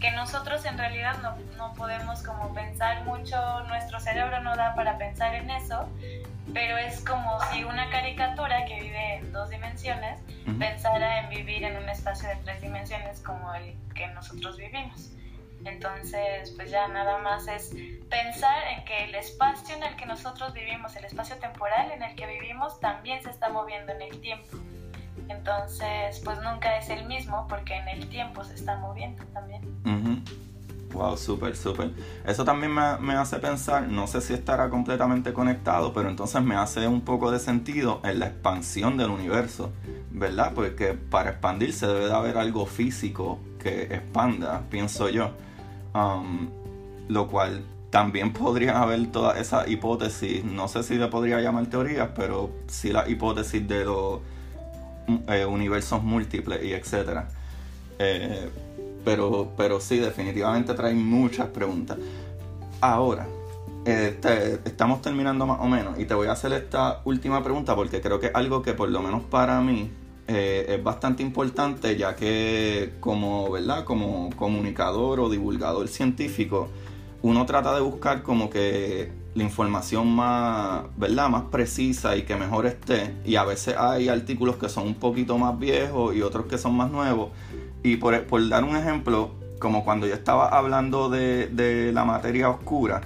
Que 0.00 0.10
nosotros 0.12 0.64
en 0.64 0.78
realidad 0.78 1.16
no, 1.22 1.36
no 1.56 1.74
podemos 1.74 2.22
como 2.22 2.52
pensar 2.54 3.04
mucho, 3.04 3.36
nuestro 3.68 4.00
cerebro 4.00 4.40
no 4.40 4.56
da 4.56 4.74
para 4.74 4.98
pensar 4.98 5.34
en 5.34 5.50
eso, 5.50 5.88
pero 6.52 6.76
es 6.76 7.04
como 7.04 7.38
si 7.52 7.62
una 7.64 7.88
caricatura 7.90 8.64
que 8.64 8.80
vive 8.80 9.16
en 9.16 9.32
dos 9.32 9.50
dimensiones 9.50 10.18
pensara 10.58 11.20
en 11.20 11.28
vivir 11.28 11.62
en 11.62 11.76
un 11.76 11.88
espacio 11.88 12.28
de 12.28 12.36
tres 12.36 12.60
dimensiones 12.60 13.20
como 13.20 13.54
el 13.54 13.76
que 13.94 14.08
nosotros 14.08 14.56
vivimos. 14.56 15.12
Entonces, 15.64 16.52
pues 16.56 16.70
ya 16.70 16.88
nada 16.88 17.18
más 17.18 17.46
es 17.48 17.72
pensar 18.08 18.66
en 18.76 18.84
que 18.84 19.04
el 19.04 19.14
espacio 19.14 19.76
en 19.76 19.82
el 19.82 19.96
que 19.96 20.06
nosotros 20.06 20.52
vivimos, 20.54 20.96
el 20.96 21.04
espacio 21.04 21.36
temporal 21.36 21.90
en 21.92 22.02
el 22.02 22.14
que 22.14 22.26
vivimos, 22.26 22.80
también 22.80 23.22
se 23.22 23.30
está 23.30 23.48
moviendo 23.50 23.92
en 23.92 24.02
el 24.02 24.20
tiempo. 24.20 24.56
Entonces, 25.28 26.20
pues 26.24 26.38
nunca 26.42 26.76
es 26.78 26.88
el 26.88 27.06
mismo 27.06 27.46
porque 27.48 27.74
en 27.76 27.88
el 27.88 28.08
tiempo 28.08 28.42
se 28.42 28.54
está 28.54 28.76
moviendo 28.76 29.24
también. 29.26 29.62
Wow, 30.92 31.16
súper, 31.16 31.56
súper. 31.56 31.92
Eso 32.26 32.44
también 32.44 32.74
me, 32.74 32.98
me, 32.98 33.14
hace 33.14 33.38
pensar, 33.38 33.86
no 33.86 34.08
sé 34.08 34.20
si 34.20 34.34
estará 34.34 34.68
completamente 34.68 35.32
conectado, 35.32 35.92
pero 35.92 36.08
entonces 36.08 36.42
me 36.42 36.56
hace 36.56 36.86
un 36.88 37.02
poco 37.02 37.30
de 37.30 37.38
sentido 37.38 38.00
en 38.02 38.18
la 38.18 38.26
expansión 38.26 38.96
del 38.96 39.10
universo, 39.10 39.70
¿verdad? 40.10 40.52
Porque 40.52 40.94
para 40.94 41.30
expandirse 41.30 41.86
debe 41.86 42.06
de 42.06 42.12
haber 42.12 42.38
algo 42.38 42.66
físico 42.66 43.38
que 43.60 43.82
expanda, 43.82 44.62
pienso 44.68 45.08
yo. 45.08 45.30
Um, 45.94 46.48
lo 47.08 47.26
cual 47.26 47.64
también 47.90 48.32
podrían 48.32 48.76
haber 48.76 49.10
todas 49.10 49.38
esas 49.38 49.68
hipótesis, 49.68 50.44
no 50.44 50.68
sé 50.68 50.82
si 50.82 50.94
le 50.94 51.08
podría 51.08 51.40
llamar 51.40 51.66
teorías, 51.66 52.10
pero 52.14 52.50
sí 52.68 52.92
la 52.92 53.08
hipótesis 53.08 53.66
de 53.66 53.84
los 53.84 54.20
eh, 55.28 55.44
universos 55.44 56.02
múltiples 56.02 56.62
y 56.62 56.72
etcétera. 56.72 57.28
Eh, 57.98 58.48
pero, 59.04 59.52
pero 59.56 59.80
sí, 59.80 59.98
definitivamente 59.98 60.74
trae 60.74 60.94
muchas 60.94 61.48
preguntas. 61.48 61.98
Ahora, 62.80 63.26
este, 63.84 64.54
estamos 64.64 65.02
terminando 65.02 65.46
más 65.46 65.58
o 65.60 65.66
menos 65.66 65.98
y 65.98 66.04
te 66.04 66.14
voy 66.14 66.28
a 66.28 66.32
hacer 66.32 66.52
esta 66.52 67.00
última 67.04 67.42
pregunta 67.42 67.74
porque 67.74 68.00
creo 68.00 68.20
que 68.20 68.26
es 68.26 68.34
algo 68.34 68.62
que 68.62 68.74
por 68.74 68.88
lo 68.90 69.02
menos 69.02 69.22
para 69.24 69.60
mí 69.60 69.90
eh, 70.32 70.76
es 70.76 70.84
bastante 70.84 71.24
importante 71.24 71.96
ya 71.96 72.14
que 72.14 72.92
como, 73.00 73.50
¿verdad? 73.50 73.82
como 73.82 74.30
comunicador 74.36 75.18
o 75.18 75.28
divulgador 75.28 75.88
científico, 75.88 76.68
uno 77.22 77.44
trata 77.46 77.74
de 77.74 77.80
buscar 77.80 78.22
como 78.22 78.48
que 78.48 79.10
la 79.34 79.42
información 79.42 80.06
más, 80.06 80.84
¿verdad? 80.96 81.28
Más 81.30 81.42
precisa 81.50 82.16
y 82.16 82.22
que 82.22 82.36
mejor 82.36 82.66
esté. 82.66 83.16
Y 83.24 83.34
a 83.34 83.44
veces 83.44 83.74
hay 83.76 84.08
artículos 84.08 84.54
que 84.54 84.68
son 84.68 84.86
un 84.86 84.94
poquito 84.94 85.36
más 85.36 85.58
viejos 85.58 86.14
y 86.14 86.22
otros 86.22 86.46
que 86.46 86.58
son 86.58 86.76
más 86.76 86.92
nuevos. 86.92 87.30
Y 87.82 87.96
por, 87.96 88.48
dar 88.48 88.62
un 88.62 88.76
ejemplo, 88.76 89.32
como 89.58 89.84
cuando 89.84 90.06
yo 90.06 90.14
estaba 90.14 90.48
hablando 90.48 91.10
de, 91.10 91.90
la 91.92 92.04
materia 92.04 92.50
oscura, 92.50 93.00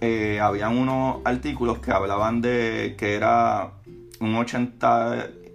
eh, 0.00 0.38
habían 0.40 0.78
unos 0.78 1.16
artículos 1.24 1.80
que 1.80 1.90
hablaban 1.90 2.40
de 2.40 2.94
que 2.96 3.14
era 3.16 3.72
un 4.20 4.36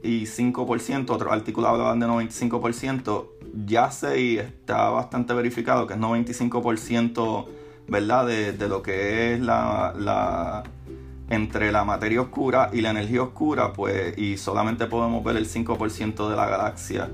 85%, 0.03 1.09
otros 1.09 1.31
artículos 1.31 1.69
hablaban 1.69 1.99
de 1.99 2.07
95%. 2.07 3.27
Ya 3.65 3.91
sé 3.91 4.21
y 4.21 4.37
está 4.37 4.89
bastante 4.89 5.33
verificado 5.33 5.87
que 5.87 5.93
es 5.93 5.99
95% 5.99 7.47
¿verdad? 7.91 8.25
De, 8.25 8.53
de, 8.53 8.69
lo 8.69 8.81
que 8.81 9.33
es 9.33 9.41
la, 9.41 9.93
la, 9.97 10.63
entre 11.29 11.73
la 11.73 11.83
materia 11.83 12.21
oscura 12.21 12.69
y 12.71 12.79
la 12.79 12.91
energía 12.91 13.21
oscura, 13.21 13.73
pues, 13.73 14.17
y 14.17 14.37
solamente 14.37 14.85
podemos 14.87 15.21
ver 15.23 15.35
el 15.35 15.45
5% 15.45 16.29
de 16.29 16.35
la 16.35 16.45
galaxia, 16.47 17.09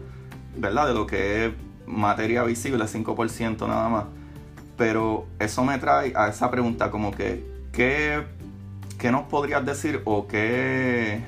¿verdad? 0.55 0.87
De 0.87 0.93
lo 0.93 1.07
que 1.07 1.47
es 1.47 1.53
materia 1.87 2.43
visible, 2.43 2.85
5% 2.85 3.67
nada 3.67 3.89
más. 3.89 4.05
Pero 4.77 5.25
eso 5.39 5.63
me 5.63 5.79
trae 5.79 6.13
a 6.15 6.27
esa 6.27 6.51
pregunta 6.51 6.91
como 6.91 7.11
que, 7.11 7.43
¿qué, 7.71 8.23
qué 8.99 9.11
nos 9.11 9.23
podrías 9.23 9.65
decir 9.65 10.03
o 10.05 10.27
qué, 10.27 11.23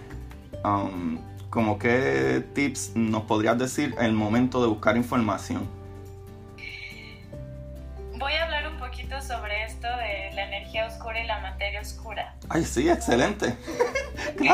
um, 0.63 1.17
como 1.49 1.79
qué 1.79 2.43
tips 2.53 2.95
nos 2.95 3.23
podrías 3.23 3.57
decir 3.57 3.95
en 3.97 4.05
el 4.05 4.13
momento 4.13 4.61
de 4.61 4.67
buscar 4.67 4.97
información? 4.97 5.79
sobre 9.21 9.63
esto 9.63 9.87
de 9.87 10.31
la 10.33 10.45
energía 10.45 10.87
oscura 10.87 11.21
y 11.21 11.27
la 11.27 11.39
materia 11.39 11.81
oscura. 11.81 12.33
Ay, 12.49 12.63
sí, 12.63 12.89
excelente. 12.89 13.55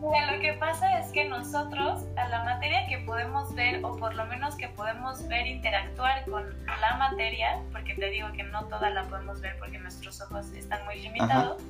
lo 0.00 0.40
que 0.40 0.52
pasa 0.58 0.98
es 0.98 1.10
que 1.12 1.24
nosotros, 1.24 2.02
a 2.16 2.28
la 2.28 2.44
materia 2.44 2.86
que 2.88 2.98
podemos 2.98 3.54
ver, 3.54 3.84
o 3.84 3.96
por 3.96 4.14
lo 4.14 4.26
menos 4.26 4.54
que 4.56 4.68
podemos 4.68 5.26
ver 5.28 5.46
interactuar 5.46 6.24
con 6.24 6.44
la 6.80 6.96
materia, 6.96 7.58
porque 7.72 7.94
te 7.94 8.10
digo 8.10 8.30
que 8.32 8.42
no 8.44 8.64
toda 8.64 8.90
la 8.90 9.04
podemos 9.04 9.40
ver 9.40 9.56
porque 9.58 9.78
nuestros 9.78 10.20
ojos 10.22 10.46
están 10.52 10.84
muy 10.84 11.00
limitados, 11.00 11.62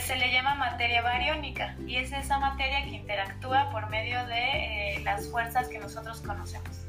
se 0.00 0.16
le 0.16 0.32
llama 0.32 0.54
materia 0.54 1.02
bariónica 1.02 1.76
y 1.86 1.96
es 1.96 2.12
esa 2.12 2.38
materia 2.38 2.82
que 2.84 2.90
interactúa 2.90 3.70
por 3.70 3.88
medio 3.88 4.24
de 4.26 4.96
eh, 4.96 5.00
las 5.04 5.28
fuerzas 5.28 5.68
que 5.68 5.78
nosotros 5.78 6.20
conocemos. 6.20 6.86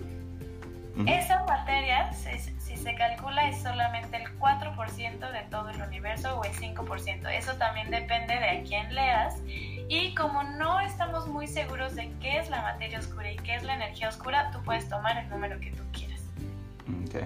Esa 1.05 1.43
materia, 1.43 2.11
si, 2.13 2.75
se 2.75 2.95
calcula, 2.95 3.49
es 3.49 3.61
solamente 3.61 4.17
el 4.17 4.39
4% 4.39 5.31
de 5.31 5.41
todo 5.51 5.69
el 5.69 5.79
universo 5.79 6.39
o 6.39 6.43
el 6.43 6.51
5%. 6.53 7.29
Eso 7.37 7.53
también 7.57 7.91
depende 7.91 8.33
de 8.33 8.49
a 8.49 8.63
quién 8.63 8.95
leas. 8.95 9.35
Y 9.45 10.15
como 10.15 10.41
no 10.41 10.79
estamos 10.79 11.27
muy 11.27 11.45
seguros 11.45 11.93
de 11.93 12.11
qué 12.19 12.39
es 12.39 12.49
la 12.49 12.63
materia 12.63 12.97
oscura 12.97 13.31
y 13.31 13.35
qué 13.35 13.55
es 13.55 13.63
la 13.63 13.75
energía 13.75 14.09
oscura, 14.09 14.49
tú 14.49 14.63
puedes 14.63 14.89
tomar 14.89 15.17
el 15.19 15.29
número 15.29 15.59
que 15.59 15.69
tú 15.71 15.83
quieras. 15.91 16.21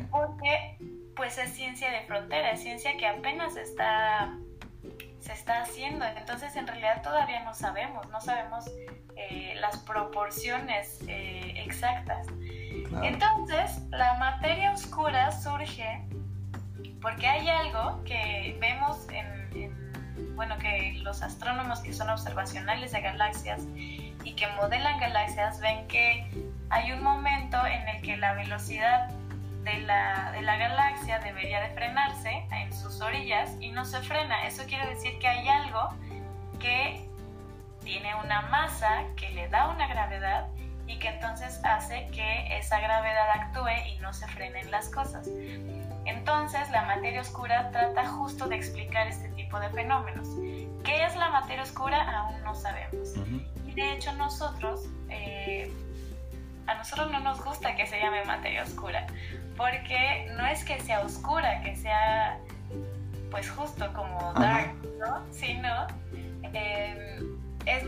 Porque 0.10 0.78
pues 1.16 1.38
es 1.38 1.54
ciencia 1.54 1.90
de 1.92 2.02
frontera, 2.02 2.52
es 2.52 2.62
ciencia 2.62 2.98
que 2.98 3.08
apenas 3.08 3.56
está 3.56 4.34
se 5.22 5.34
está 5.34 5.62
haciendo. 5.62 6.06
Entonces 6.06 6.56
en 6.56 6.68
realidad 6.68 7.02
todavía 7.02 7.44
no 7.44 7.54
sabemos, 7.54 8.10
no 8.10 8.20
sabemos 8.20 8.66
eh, 9.16 9.54
las 9.60 9.78
proporciones 9.78 11.00
eh, 11.08 11.54
exactas. 11.58 12.28
Entonces, 13.04 13.82
la 13.90 14.16
materia 14.16 14.72
oscura 14.72 15.32
surge 15.32 16.06
porque 17.02 17.28
hay 17.28 17.48
algo 17.48 18.04
que 18.04 18.58
vemos 18.60 19.08
en, 19.10 20.36
bueno, 20.36 20.58
que 20.58 21.00
los 21.02 21.22
astrónomos 21.22 21.80
que 21.80 21.94
son 21.94 22.10
observacionales 22.10 22.92
de 22.92 23.02
galaxias 23.02 23.62
y 23.76 24.34
que 24.36 24.48
modelan 24.54 25.00
galaxias 25.00 25.60
ven 25.60 25.88
que 25.88 26.30
hay 26.70 26.92
un 26.92 27.04
momento 27.04 27.66
en 27.66 27.88
el 27.90 28.02
que 28.02 28.18
la 28.18 28.34
velocidad 28.34 29.10
de 29.64 29.80
la, 29.82 30.32
de 30.32 30.42
la 30.42 30.58
galaxia 30.58 31.20
debería 31.20 31.62
de 31.62 31.70
frenarse 31.70 32.46
en 32.52 32.74
sus 32.74 33.02
orillas 33.02 33.56
y 33.60 33.72
no 33.72 33.86
se 33.86 34.00
frena. 34.02 34.48
Eso 34.48 34.64
quiere 34.66 34.88
decir 34.88 35.18
que 35.20 35.28
hay 35.28 35.48
algo 35.48 35.90
que 36.60 37.06
tiene 37.84 38.14
una 38.16 38.42
masa 38.44 39.04
que 39.16 39.30
le 39.30 39.48
da 39.50 39.70
una 39.70 39.88
gravedad 39.88 40.48
y 40.88 41.00
que 41.00 41.08
entonces 41.08 41.60
hace 41.64 42.08
que 42.12 42.58
esa 42.58 42.80
gravedad 42.80 43.30
actúe 43.34 43.70
y 43.88 44.00
no 44.00 44.14
se 44.14 44.28
frenen 44.28 44.70
las 44.72 44.90
cosas. 44.90 45.28
Entonces 46.06 46.70
la 46.72 46.84
materia 46.84 47.22
oscura 47.22 47.72
trata 47.72 48.08
justo 48.08 48.48
de 48.48 48.56
explicar 48.56 49.08
este 49.08 49.30
tipo 49.30 49.60
de 49.60 49.70
fenómenos. 49.70 50.28
¿Qué 50.84 51.06
es 51.06 51.16
la 51.16 51.30
materia 51.30 51.64
oscura? 51.64 52.20
Aún 52.20 52.44
no 52.44 52.56
sabemos. 52.56 53.14
Y 53.68 53.74
de 53.74 53.94
hecho 53.94 54.12
nosotros, 54.14 54.82
eh, 55.10 55.72
a 56.68 56.76
nosotros 56.76 57.12
no 57.12 57.20
nos 57.20 57.44
gusta 57.44 57.76
que 57.76 57.86
se 57.88 58.00
llame 58.00 58.24
materia 58.26 58.64
oscura, 58.64 59.08
porque 59.58 60.28
no 60.38 60.46
es 60.46 60.64
que 60.64 60.80
sea 60.82 61.02
oscura, 61.02 61.62
que 61.62 61.76
sea 61.76 62.38
pues 63.30 63.50
justo 63.50 63.92
como 63.94 64.34
dark, 64.34 64.74
¿no? 65.00 65.24
Sino... 65.32 65.88
Eh, 66.54 67.20
es 67.66 67.84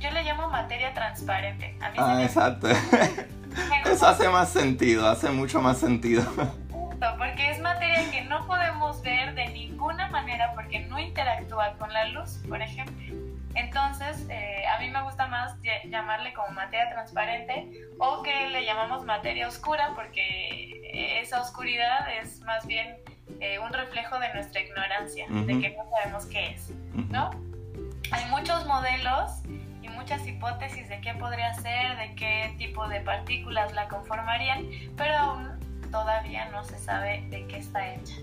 yo 0.00 0.10
le 0.10 0.22
llamo 0.22 0.48
materia 0.48 0.92
transparente. 0.94 1.76
A 1.80 1.90
mí 1.90 1.96
ah, 1.98 2.22
exacto. 2.22 2.68
Eso 3.84 4.06
hace 4.06 4.28
más 4.28 4.50
sentido, 4.50 5.08
hace 5.08 5.30
mucho 5.30 5.60
más 5.60 5.78
sentido. 5.78 6.22
Porque 7.18 7.50
es 7.50 7.60
materia 7.60 8.10
que 8.10 8.22
no 8.22 8.46
podemos 8.46 9.02
ver 9.02 9.34
de 9.34 9.48
ninguna 9.48 10.08
manera 10.08 10.52
porque 10.54 10.80
no 10.80 10.98
interactúa 10.98 11.74
con 11.78 11.92
la 11.92 12.08
luz, 12.08 12.42
por 12.48 12.60
ejemplo. 12.60 13.25
Entonces, 13.56 14.26
eh, 14.28 14.64
a 14.66 14.78
mí 14.78 14.90
me 14.90 15.02
gusta 15.02 15.26
más 15.26 15.56
llamarle 15.88 16.32
como 16.34 16.48
materia 16.50 16.90
transparente 16.90 17.70
o 17.98 18.22
que 18.22 18.48
le 18.50 18.64
llamamos 18.64 19.04
materia 19.04 19.48
oscura 19.48 19.92
porque 19.94 21.20
esa 21.20 21.40
oscuridad 21.40 22.06
es 22.20 22.40
más 22.40 22.66
bien 22.66 22.96
eh, 23.40 23.58
un 23.58 23.72
reflejo 23.72 24.18
de 24.18 24.32
nuestra 24.34 24.60
ignorancia, 24.60 25.26
de 25.28 25.60
que 25.60 25.76
no 25.76 25.90
sabemos 25.90 26.26
qué 26.26 26.52
es, 26.52 26.70
¿no? 27.10 27.30
hay 28.10 28.24
muchos 28.30 28.66
modelos 28.66 29.30
y 29.82 29.88
muchas 29.88 30.26
hipótesis 30.26 30.88
de 30.88 31.00
qué 31.00 31.14
podría 31.14 31.54
ser, 31.54 31.96
de 31.96 32.14
qué 32.14 32.54
tipo 32.58 32.86
de 32.88 33.00
partículas 33.00 33.72
la 33.72 33.88
conformarían, 33.88 34.64
pero 34.96 35.16
aún 35.16 35.88
todavía 35.90 36.48
no 36.50 36.64
se 36.64 36.78
sabe 36.78 37.22
de 37.28 37.46
qué 37.46 37.58
está 37.58 37.94
hecha. 37.94 38.16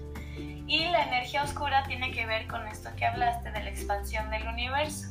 Y 0.67 0.85
la 0.85 1.03
energía 1.03 1.43
oscura 1.43 1.83
tiene 1.83 2.11
que 2.11 2.25
ver 2.25 2.47
con 2.47 2.65
esto 2.67 2.89
que 2.95 3.05
hablaste 3.05 3.51
de 3.51 3.63
la 3.63 3.69
expansión 3.69 4.29
del 4.29 4.47
universo. 4.47 5.09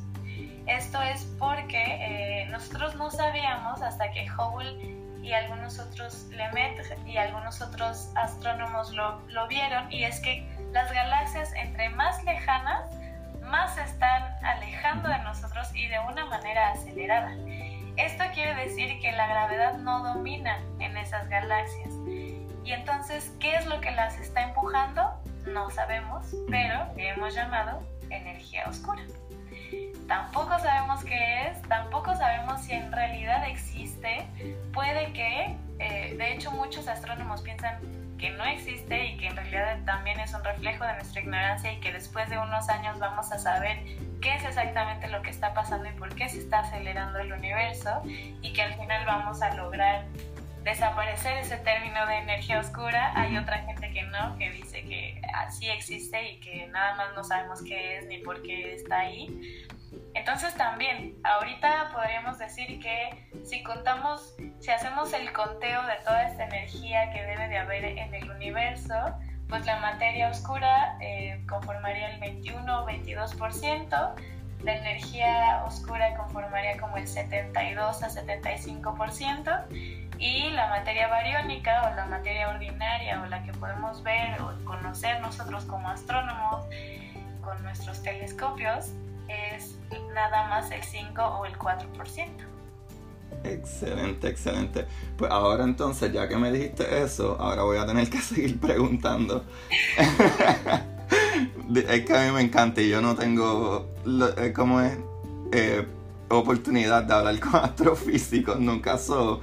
Esto 0.67 1.03
es 1.03 1.25
porque 1.39 1.83
eh, 1.83 2.47
nosotros 2.51 2.95
no 2.95 3.11
sabíamos 3.11 3.83
hasta 3.83 4.11
que 4.13 4.27
Hubble 4.31 5.03
y 5.23 5.33
algunos 5.33 5.79
otros 5.79 6.27
Lemaitre 6.31 6.97
y 7.07 7.17
algunos 7.17 7.61
otros 7.61 8.11
astrónomos 8.17 8.93
lo, 8.93 9.21
vieron 9.49 9.91
y 9.93 10.05
es 10.05 10.21
que 10.21 10.47
las 10.73 10.93
galaxias 10.93 11.53
entre 11.55 11.91
más 11.91 12.23
lejanas 12.25 12.91
más 13.43 13.75
se 13.75 13.83
están 13.83 14.23
alejando 14.45 15.09
de 15.09 15.19
nosotros 15.19 15.69
y 15.75 15.89
de 15.89 15.99
una 15.99 16.27
manera 16.27 16.71
acelerada. 16.71 17.35
Esto 17.97 18.25
quiere 18.33 18.55
decir 18.55 18.99
que 19.01 19.13
la 19.13 19.27
gravedad 19.27 19.75
no 19.75 20.03
domina 20.03 20.59
en 20.79 20.97
esas 20.97 21.29
galaxias. 21.29 21.91
Y 22.65 22.73
entonces, 22.73 23.33
¿qué 23.41 23.57
es 23.57 23.67
lo 23.67 23.81
que 23.81 23.91
las 23.91 24.19
está 24.19 24.45
empujando? 24.45 25.13
No 25.47 25.69
sabemos, 25.71 26.35
pero 26.49 26.87
hemos 26.97 27.35
llamado 27.35 27.83
energía 28.11 28.65
oscura. 28.69 29.03
Tampoco 30.09 30.59
sabemos 30.59 31.05
qué 31.05 31.49
es, 31.49 31.63
tampoco 31.63 32.15
sabemos 32.15 32.63
si 32.63 32.73
en 32.73 32.93
realidad 32.93 33.49
existe. 33.49 34.27
Puede 34.73 35.13
que, 35.13 35.57
eh, 35.79 36.15
de 36.17 36.33
hecho 36.33 36.51
muchos 36.51 36.89
astrónomos 36.89 37.43
piensan 37.43 37.79
que 38.19 38.31
no 38.31 38.45
existe 38.45 39.07
y 39.07 39.17
que 39.17 39.27
en 39.27 39.37
realidad 39.37 39.79
también 39.85 40.21
es 40.21 40.33
un 40.33 40.45
reflejo 40.45 40.85
de 40.85 40.95
nuestra 40.95 41.21
ignorancia 41.21 41.73
y 41.73 41.81
que 41.81 41.93
después 41.93 42.31
de 42.31 42.39
unos 42.39 42.69
años 42.69 43.01
vamos 43.01 43.33
a 43.33 43.39
saber 43.39 43.79
qué 44.21 44.37
es 44.37 44.45
exactamente 44.45 45.09
lo 45.09 45.23
que 45.23 45.31
está 45.31 45.53
pasando 45.55 45.89
y 45.89 45.93
por 45.93 46.15
qué 46.15 46.29
se 46.29 46.39
está 46.39 46.61
acelerando 46.61 47.19
el 47.19 47.33
universo 47.33 48.03
y 48.05 48.53
que 48.53 48.63
al 48.63 48.75
final 48.75 49.05
vamos 49.07 49.43
a 49.43 49.53
lograr 49.55 50.05
desaparecer 50.63 51.39
ese 51.39 51.57
término 51.57 52.07
de 52.07 52.19
energía 52.19 52.61
oscura. 52.61 53.13
Hay 53.17 53.37
otra 53.37 53.59
gente 53.65 53.93
que 53.93 54.03
no, 54.05 54.39
que 54.39 54.51
dice 54.51 54.83
que 54.83 55.21
así 55.35 55.69
existe 55.69 56.33
y 56.33 56.41
que 56.41 56.69
nada 56.69 56.95
más 56.95 57.15
no 57.17 57.25
sabemos 57.25 57.63
qué 57.63 57.99
es 57.99 58.07
ni 58.07 58.19
por 58.19 58.41
qué 58.43 58.75
está 58.75 59.01
ahí. 59.01 59.67
Entonces 60.15 60.55
también, 60.55 61.17
ahorita 61.25 61.91
podríamos 61.93 62.39
decir 62.39 62.81
que 62.81 63.29
si 63.45 63.63
contamos, 63.63 64.35
si 64.61 64.71
hacemos 64.71 65.13
el 65.13 65.33
conteo 65.33 65.83
de 65.85 65.97
toda 66.05 66.25
esta 66.25 66.45
energía 66.45 67.11
que 67.13 67.23
debe 67.23 67.49
de 67.49 67.59
haber 67.59 67.85
en 67.85 68.15
el 68.15 68.31
universo, 68.31 68.95
pues 69.49 69.67
la 69.67 69.79
materia 69.81 70.29
oscura 70.29 70.97
eh, 71.01 71.45
conformaría 71.49 72.15
el 72.15 72.21
21 72.21 72.83
o 72.83 72.87
22%, 72.87 74.15
la 74.63 74.75
energía 74.77 75.65
oscura 75.67 76.15
conformaría 76.17 76.77
como 76.79 76.97
el 76.97 77.09
72 77.09 78.03
a 78.03 78.09
75%, 78.09 79.67
y 80.23 80.51
la 80.51 80.69
materia 80.69 81.09
bariónica 81.09 81.83
o 81.83 81.97
la 81.97 82.07
materia 82.07 82.49
ordinaria 82.49 83.21
o 83.23 83.27
la 83.27 83.43
que 83.43 83.53
podemos 83.55 84.05
ver 84.05 84.41
o 84.41 84.55
conocer 84.65 85.21
nosotros 85.21 85.65
como 85.65 85.89
astrónomos 85.89 86.65
con 87.43 87.61
nuestros 87.65 88.01
telescopios 88.05 88.93
es 89.29 89.77
nada 90.15 90.49
más 90.49 90.71
el 90.71 90.83
5 90.83 91.23
o 91.23 91.47
el 91.47 91.59
4%. 91.59 92.53
Excelente, 93.45 94.29
excelente. 94.29 94.87
Pues 95.17 95.31
ahora 95.31 95.65
entonces, 95.65 96.13
ya 96.13 96.29
que 96.29 96.37
me 96.37 96.53
dijiste 96.53 97.03
eso, 97.03 97.37
ahora 97.41 97.63
voy 97.63 97.79
a 97.79 97.87
tener 97.87 98.09
que 98.09 98.19
seguir 98.21 98.61
preguntando. 98.61 99.45
es 101.75 102.05
que 102.05 102.17
a 102.17 102.27
mí 102.27 102.33
me 102.33 102.43
encanta 102.43 102.81
y 102.81 102.89
yo 102.89 103.01
no 103.01 103.15
tengo, 103.15 103.89
eh, 104.37 104.53
como 104.53 104.81
es, 104.81 104.99
eh, 105.53 105.87
oportunidad 106.29 107.05
de 107.05 107.15
hablar 107.15 107.41
con 107.41 107.57
astrofísicos, 107.63 108.59
nunca 108.61 108.99
so, 108.99 109.41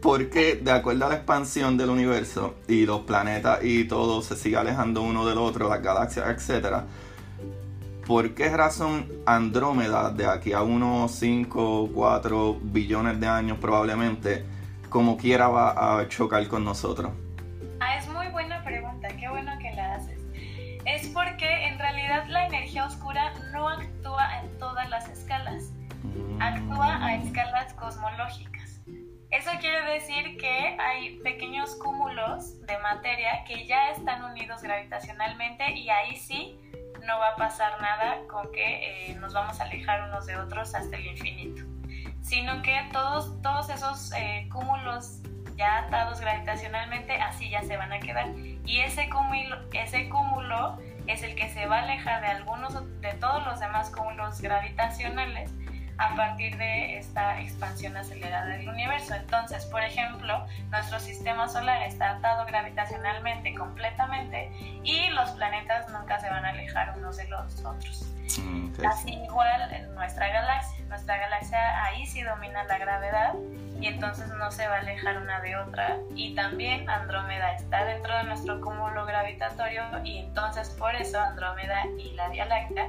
porque 0.00 0.56
de 0.56 0.72
acuerdo 0.72 1.06
a 1.06 1.10
la 1.10 1.14
expansión 1.16 1.76
del 1.76 1.90
universo 1.90 2.54
y 2.66 2.86
los 2.86 3.02
planetas 3.02 3.60
y 3.62 3.84
todo 3.84 4.22
se 4.22 4.36
sigue 4.36 4.56
alejando 4.56 5.02
uno 5.02 5.26
del 5.26 5.38
otro, 5.38 5.68
las 5.68 5.82
galaxias, 5.82 6.28
etcétera, 6.28 6.86
¿por 8.12 8.34
qué 8.34 8.50
razón 8.50 9.10
Andrómeda 9.24 10.10
de 10.10 10.26
aquí 10.26 10.52
a 10.52 10.60
unos 10.60 11.12
5 11.12 11.84
o 11.84 11.88
4 11.94 12.58
billones 12.60 13.18
de 13.18 13.26
años 13.26 13.56
probablemente 13.58 14.44
como 14.90 15.16
quiera 15.16 15.48
va 15.48 15.98
a 15.98 16.06
chocar 16.08 16.46
con 16.46 16.62
nosotros? 16.62 17.10
Ah, 17.80 17.96
es 17.96 18.06
muy 18.08 18.26
buena 18.28 18.62
pregunta, 18.64 19.08
qué 19.18 19.30
bueno 19.30 19.50
que 19.58 19.72
la 19.72 19.94
haces. 19.94 20.20
Es 20.84 21.08
porque 21.08 21.68
en 21.68 21.78
realidad 21.78 22.26
la 22.28 22.48
energía 22.48 22.84
oscura 22.84 23.32
no 23.50 23.66
actúa 23.66 24.42
en 24.42 24.58
todas 24.58 24.90
las 24.90 25.08
escalas, 25.08 25.72
mm. 26.02 26.42
actúa 26.42 27.02
a 27.02 27.14
escalas 27.14 27.72
cosmológicas. 27.72 28.82
Eso 29.30 29.50
quiere 29.58 29.90
decir 29.90 30.36
que 30.36 30.76
hay 30.78 31.18
pequeños 31.20 31.76
cúmulos 31.76 32.60
de 32.66 32.78
materia 32.80 33.42
que 33.48 33.66
ya 33.66 33.88
están 33.92 34.22
unidos 34.22 34.60
gravitacionalmente 34.60 35.72
y 35.72 35.88
ahí 35.88 36.16
sí 36.16 36.58
no 37.06 37.18
va 37.18 37.30
a 37.30 37.36
pasar 37.36 37.80
nada 37.80 38.18
con 38.28 38.50
que 38.52 39.10
eh, 39.10 39.14
nos 39.16 39.32
vamos 39.32 39.60
a 39.60 39.64
alejar 39.64 40.08
unos 40.08 40.26
de 40.26 40.36
otros 40.36 40.74
hasta 40.74 40.96
el 40.96 41.06
infinito, 41.06 41.62
sino 42.20 42.62
que 42.62 42.88
todos, 42.92 43.40
todos 43.42 43.68
esos 43.70 44.12
eh, 44.12 44.48
cúmulos 44.52 45.20
ya 45.56 45.78
atados 45.78 46.20
gravitacionalmente 46.20 47.20
así 47.20 47.50
ya 47.50 47.62
se 47.62 47.76
van 47.76 47.92
a 47.92 48.00
quedar. 48.00 48.28
Y 48.64 48.80
ese 48.80 49.08
cúmulo, 49.10 49.56
ese 49.72 50.08
cúmulo 50.08 50.78
es 51.06 51.22
el 51.22 51.34
que 51.34 51.48
se 51.48 51.66
va 51.66 51.80
a 51.80 51.82
alejar 51.82 52.20
de 52.22 52.28
algunos 52.28 53.00
de 53.00 53.12
todos 53.14 53.44
los 53.46 53.60
demás 53.60 53.90
cúmulos 53.90 54.40
gravitacionales 54.40 55.52
a 56.02 56.16
partir 56.16 56.56
de 56.56 56.98
esta 56.98 57.40
expansión 57.40 57.96
acelerada 57.96 58.46
del 58.46 58.68
universo. 58.68 59.14
Entonces, 59.14 59.64
por 59.66 59.82
ejemplo, 59.82 60.46
nuestro 60.70 60.98
sistema 60.98 61.48
solar 61.48 61.82
está 61.82 62.16
atado 62.16 62.44
gravitacionalmente 62.46 63.54
completamente 63.54 64.50
y 64.82 65.10
los 65.10 65.30
planetas 65.30 65.88
nunca 65.90 66.18
se 66.18 66.28
van 66.28 66.44
a 66.44 66.48
alejar 66.48 66.98
unos 66.98 67.16
de 67.16 67.28
los 67.28 67.64
otros. 67.64 68.08
Mm, 68.38 68.72
Así 68.84 69.12
igual 69.12 69.72
en 69.72 69.94
nuestra 69.94 70.28
galaxia. 70.28 70.84
Nuestra 70.88 71.18
galaxia 71.18 71.84
ahí 71.84 72.04
sí 72.06 72.22
domina 72.22 72.64
la 72.64 72.78
gravedad 72.78 73.34
y 73.80 73.86
entonces 73.86 74.28
no 74.28 74.50
se 74.50 74.66
va 74.66 74.76
a 74.76 74.78
alejar 74.80 75.18
una 75.18 75.40
de 75.40 75.56
otra. 75.56 75.98
Y 76.16 76.34
también 76.34 76.90
Andrómeda 76.90 77.52
está 77.52 77.84
dentro 77.84 78.16
de 78.16 78.24
nuestro 78.24 78.60
cúmulo 78.60 79.06
gravitatorio 79.06 79.84
y 80.02 80.18
entonces 80.18 80.70
por 80.70 80.96
eso 80.96 81.20
Andrómeda 81.20 81.84
y 81.96 82.12
la 82.14 82.28
Vía 82.28 82.46
Láctea 82.46 82.88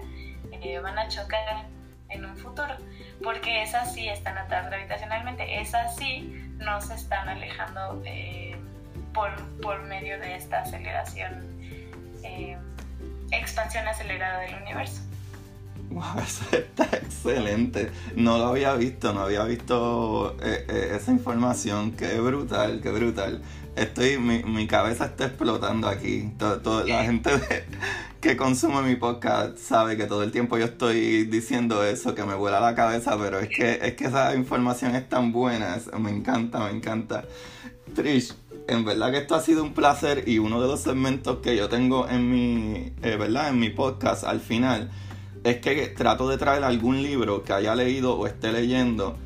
eh, 0.51 0.79
van 0.79 0.97
a 0.97 1.07
chocar 1.09 1.67
en 2.13 2.25
un 2.25 2.37
futuro, 2.37 2.75
porque 3.23 3.63
esas 3.63 3.93
sí 3.93 4.07
están 4.07 4.37
atadas 4.37 4.67
gravitacionalmente, 4.67 5.61
esas 5.61 5.95
sí 5.95 6.33
no 6.57 6.81
se 6.81 6.95
están 6.95 7.27
alejando 7.29 8.01
eh, 8.05 8.55
por, 9.13 9.31
por, 9.61 9.83
medio 9.83 10.19
de 10.19 10.35
esta 10.35 10.61
aceleración, 10.61 11.45
eh, 12.23 12.57
expansión 13.31 13.87
acelerada 13.87 14.39
del 14.39 14.55
universo. 14.61 15.01
Wow, 15.89 16.19
eso 16.25 16.45
está 16.51 16.83
excelente. 16.97 17.91
No 18.15 18.37
lo 18.37 18.47
había 18.47 18.73
visto, 18.75 19.13
no 19.13 19.21
había 19.21 19.43
visto 19.43 20.35
eh, 20.41 20.95
esa 20.95 21.11
información. 21.11 21.91
Qué 21.91 22.19
brutal, 22.19 22.79
qué 22.81 22.89
brutal. 22.91 23.43
Estoy, 23.75 24.17
mi, 24.17 24.43
mi 24.43 24.67
cabeza 24.67 25.05
está 25.05 25.25
explotando 25.25 25.87
aquí. 25.87 26.31
Todo, 26.37 26.85
la 26.85 27.03
gente 27.03 27.37
de, 27.37 27.65
que 28.23 28.37
consume 28.37 28.81
mi 28.83 28.95
podcast 28.95 29.57
sabe 29.57 29.97
que 29.97 30.05
todo 30.05 30.23
el 30.23 30.31
tiempo 30.31 30.57
yo 30.57 30.63
estoy 30.63 31.25
diciendo 31.25 31.83
eso, 31.83 32.15
que 32.15 32.23
me 32.23 32.35
vuela 32.35 32.61
la 32.61 32.73
cabeza, 32.73 33.17
pero 33.17 33.37
es 33.37 33.49
que, 33.49 33.79
es 33.81 33.95
que 33.95 34.05
esa 34.05 34.33
información 34.33 34.95
es 34.95 35.09
tan 35.09 35.33
buena, 35.33 35.77
me 35.99 36.09
encanta, 36.09 36.59
me 36.59 36.69
encanta. 36.69 37.25
Trish, 37.93 38.33
en 38.69 38.85
verdad 38.85 39.11
que 39.11 39.17
esto 39.17 39.35
ha 39.35 39.41
sido 39.41 39.61
un 39.61 39.73
placer 39.73 40.23
y 40.25 40.37
uno 40.37 40.61
de 40.61 40.69
los 40.69 40.79
segmentos 40.79 41.39
que 41.39 41.57
yo 41.57 41.67
tengo 41.67 42.07
en 42.07 42.31
mi, 42.31 42.93
eh, 43.01 43.17
¿verdad? 43.17 43.49
En 43.49 43.59
mi 43.59 43.69
podcast 43.69 44.23
al 44.23 44.39
final 44.39 44.89
es 45.43 45.57
que 45.57 45.87
trato 45.89 46.29
de 46.29 46.37
traer 46.37 46.63
algún 46.63 47.03
libro 47.03 47.43
que 47.43 47.51
haya 47.51 47.75
leído 47.75 48.17
o 48.17 48.25
esté 48.25 48.53
leyendo 48.53 49.17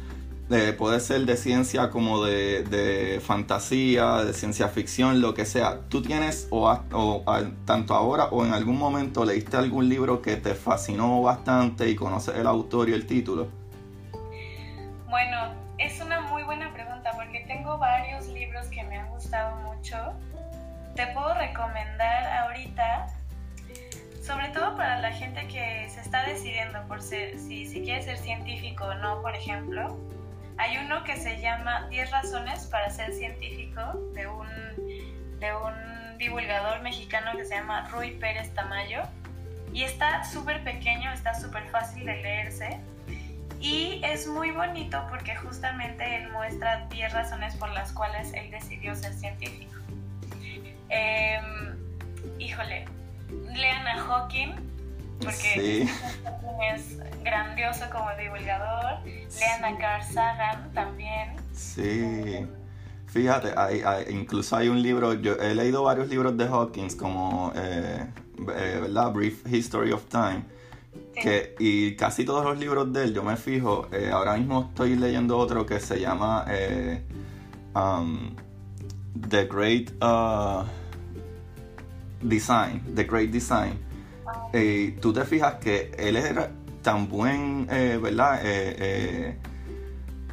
puede 0.77 0.99
ser 1.01 1.25
de 1.25 1.35
ciencia 1.35 1.89
como 1.89 2.23
de, 2.23 3.21
fantasía, 3.25 4.23
de 4.23 4.33
ciencia 4.33 4.69
ficción, 4.69 5.19
lo 5.19 5.33
que 5.33 5.45
sea. 5.45 5.81
¿Tú 5.89 6.01
tienes, 6.01 6.47
o, 6.51 6.73
tanto 7.65 7.93
ahora 7.93 8.25
o 8.25 8.45
en 8.45 8.53
algún 8.53 8.77
momento, 8.77 9.25
leíste 9.25 9.57
algún 9.57 9.89
libro 9.89 10.21
que 10.21 10.37
te 10.37 10.55
fascinó 10.55 11.21
bastante 11.21 11.89
y 11.89 11.95
conoces 11.95 12.35
el 12.35 12.47
autor 12.47 12.89
y 12.89 12.93
el 12.93 13.05
título? 13.05 13.47
Bueno, 15.09 15.53
es 15.77 15.99
una 15.99 16.21
muy 16.21 16.43
buena 16.43 16.73
pregunta 16.73 17.11
porque 17.15 17.43
tengo 17.47 17.77
varios 17.77 18.27
libros 18.27 18.67
que 18.67 18.83
me 18.83 18.97
han 18.97 19.09
gustado 19.09 19.57
mucho. 19.57 19.97
Te 20.95 21.07
puedo 21.07 21.33
recomendar 21.33 22.25
ahorita, 22.43 23.07
sobre 24.21 24.47
todo 24.49 24.77
para 24.77 25.01
la 25.01 25.11
gente 25.11 25.45
que 25.47 25.89
se 25.89 25.99
está 25.99 26.25
decidiendo 26.25 26.81
por 26.87 27.01
si, 27.01 27.37
si 27.37 27.81
quiere 27.83 28.01
ser 28.01 28.17
científico 28.17 28.85
o 28.85 28.93
no, 28.95 29.21
por 29.21 29.35
ejemplo 29.35 29.97
hay 30.57 30.77
uno 30.77 31.03
que 31.03 31.15
se 31.15 31.39
llama 31.39 31.87
10 31.89 32.11
razones 32.11 32.65
para 32.67 32.89
ser 32.89 33.13
científico 33.13 33.81
de 34.13 34.27
un, 34.27 34.47
de 35.39 35.55
un 35.55 36.17
divulgador 36.17 36.81
mexicano 36.81 37.31
que 37.37 37.45
se 37.45 37.55
llama 37.55 37.87
Rui 37.89 38.11
Pérez 38.11 38.53
Tamayo. 38.53 39.03
Y 39.73 39.83
está 39.83 40.23
súper 40.23 40.63
pequeño, 40.63 41.11
está 41.11 41.33
súper 41.33 41.69
fácil 41.69 42.05
de 42.05 42.15
leerse. 42.21 42.79
Y 43.59 44.01
es 44.03 44.27
muy 44.27 44.51
bonito 44.51 45.05
porque 45.09 45.35
justamente 45.35 46.17
él 46.17 46.31
muestra 46.31 46.87
10 46.89 47.13
razones 47.13 47.55
por 47.55 47.69
las 47.71 47.91
cuales 47.91 48.33
él 48.33 48.49
decidió 48.51 48.95
ser 48.95 49.13
científico. 49.13 49.75
Em, 50.89 51.77
híjole, 52.39 52.85
lean 53.53 53.87
a 53.87 53.97
Hawking 54.03 54.55
porque 55.23 55.87
es 56.73 56.97
grandioso 57.23 57.85
como 57.91 58.09
divulgador. 58.19 58.99
Lean 59.05 59.63
a 59.63 59.77
Carl 59.77 60.03
Sagan 60.03 60.71
también. 60.73 61.35
Sí. 61.53 62.47
Fíjate, 63.07 63.53
hay, 63.55 63.81
incluso 64.09 64.55
hay 64.55 64.67
un 64.67 64.81
libro, 64.81 65.13
yo 65.13 65.33
he 65.35 65.55
leído 65.55 65.83
varios 65.83 66.09
libros 66.09 66.37
de 66.37 66.45
Hawkins 66.45 66.95
como, 66.95 67.51
eh, 67.55 68.05
eh, 68.37 68.79
¿verdad? 68.81 69.11
Brief 69.11 69.47
History 69.51 69.91
of 69.91 70.05
Time. 70.05 70.43
Que, 71.15 71.55
y 71.57 71.95
casi 71.95 72.25
todos 72.25 72.45
los 72.45 72.59
libros 72.59 72.93
de 72.93 73.05
él, 73.05 73.13
yo 73.13 73.23
me 73.23 73.37
fijo, 73.37 73.87
eh, 73.91 74.11
ahora 74.13 74.37
mismo 74.37 74.67
estoy 74.69 74.95
leyendo 74.95 75.37
otro 75.37 75.65
que 75.65 75.79
se 75.79 75.99
llama 75.99 76.45
um, 77.73 78.35
The 79.27 79.45
Great 79.45 79.91
uh, 80.03 80.63
Design, 82.21 82.83
The 82.93 83.03
Great 83.05 83.31
Design. 83.31 83.86
Tú 85.01 85.13
te 85.13 85.23
fijas 85.25 85.55
que 85.55 85.91
él 85.97 86.15
era 86.15 86.49
tan 86.87 87.09
buen, 87.09 87.67
eh, 87.69 87.99
¿verdad? 88.01 88.39
Eh, 88.43 88.75
eh, 88.79 89.37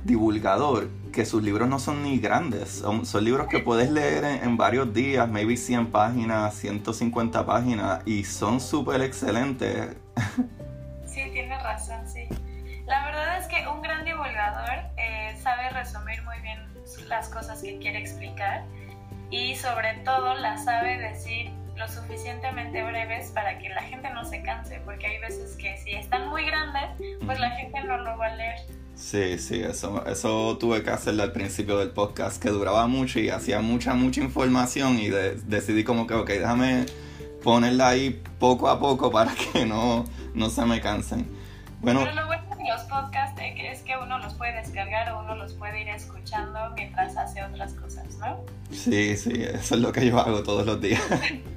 divulgador 0.05 0.88
que 1.12 1.24
sus 1.24 1.42
libros 1.42 1.68
no 1.68 1.78
son 1.78 2.03
ni 2.03 2.18
grandes, 2.18 2.68
son, 2.70 3.07
son 3.07 3.24
libros 3.24 3.49
que 3.49 3.61
puedes 3.61 3.90
leer 3.90 4.24
en, 4.24 4.57
varios 4.57 4.92
días, 4.92 5.28
maybe 5.28 5.57
100 5.57 5.90
páginas, 5.90 6.55
150 6.55 7.45
páginas, 7.45 8.03
y 8.07 8.24
son 8.24 8.61
súper 8.61 9.01
excelentes. 9.03 9.97
Sí, 11.07 11.22
tienes 11.32 11.62
razón, 11.62 12.09
sí. 12.09 12.28
La 12.86 13.05
verdad 13.07 13.38
es 13.38 13.47
que 13.47 13.66
un 13.68 13.80
gran 13.82 14.05
divulgador 14.05 14.90
eh, 14.97 15.36
sabe 15.42 15.70
resumir 15.70 16.22
muy 16.22 16.40
bien 16.40 16.59
las 17.09 17.28
cosas 17.28 17.62
que 17.62 17.78
quiere 17.78 17.99
explicar 17.99 18.64
y 19.30 19.55
sobre 19.57 19.95
todo 20.05 20.34
las 20.34 20.64
sabe 20.64 20.99
decir 20.99 21.51
lo 21.77 21.89
suficientemente 21.89 22.83
breves 22.83 23.31
para 23.31 23.59
que 23.59 23.68
la 23.68 23.83
gente 23.83 24.11
no 24.11 24.25
se 24.25 24.43
canse, 24.43 24.81
porque 24.85 25.07
hay 25.07 25.18
veces 25.20 25.57
que 25.57 25.77
si 25.79 25.93
están 25.93 26.29
muy 26.29 26.45
grandes, 26.45 26.91
pues 27.25 27.39
la 27.41 27.51
gente 27.51 27.83
no 27.85 27.99
lo 27.99 28.16
va 28.16 28.27
a 28.27 28.37
leer. 28.37 28.59
Sí, 28.95 29.39
sí, 29.39 29.61
eso, 29.61 30.07
eso 30.07 30.57
tuve 30.59 30.85
que 30.85 30.91
hacerlo 30.91 31.25
al 31.25 31.33
principio 31.33 31.79
del 31.79 31.91
podcast, 31.91 32.41
que 32.41 32.51
duraba 32.51 32.87
mucho 32.87 33.18
y 33.18 33.29
hacía 33.29 33.61
mucha, 33.61 33.95
mucha 33.95 34.20
información 34.20 34.99
y 35.01 35.09
decidí 35.09 35.83
como 35.83 36.07
que, 36.07 36.14
ok, 36.14 36.29
déjame 36.29 36.87
ponerla 37.43 37.89
ahí 37.89 38.22
poco 38.39 38.68
a 38.68 38.79
poco 38.79 39.11
para 39.11 39.33
que 39.53 39.66
no, 39.66 40.05
no 40.35 40.49
se 40.49 40.64
me 40.64 40.81
cansen. 40.81 41.27
Bueno, 41.81 42.01
Pero 42.05 42.14
lo 42.14 42.27
bueno 42.27 42.57
de 42.57 42.68
los 42.68 42.83
podcasts 42.83 43.41
es 43.43 43.83
que 43.83 43.95
uno 43.97 44.18
los 44.18 44.35
puede 44.35 44.55
descargar 44.55 45.12
o 45.12 45.20
uno 45.20 45.35
los 45.35 45.53
puede 45.55 45.83
ir 45.83 45.89
escuchando 45.89 46.59
mientras 46.75 47.16
hace 47.16 47.43
otras 47.43 47.75
cosas, 47.75 48.07
¿no? 48.18 48.41
Sí, 48.70 49.16
sí, 49.16 49.33
eso 49.35 49.75
es 49.75 49.81
lo 49.81 49.93
que 49.93 50.07
yo 50.07 50.18
hago 50.18 50.43
todos 50.43 50.64
los 50.64 50.81
días. 50.81 51.03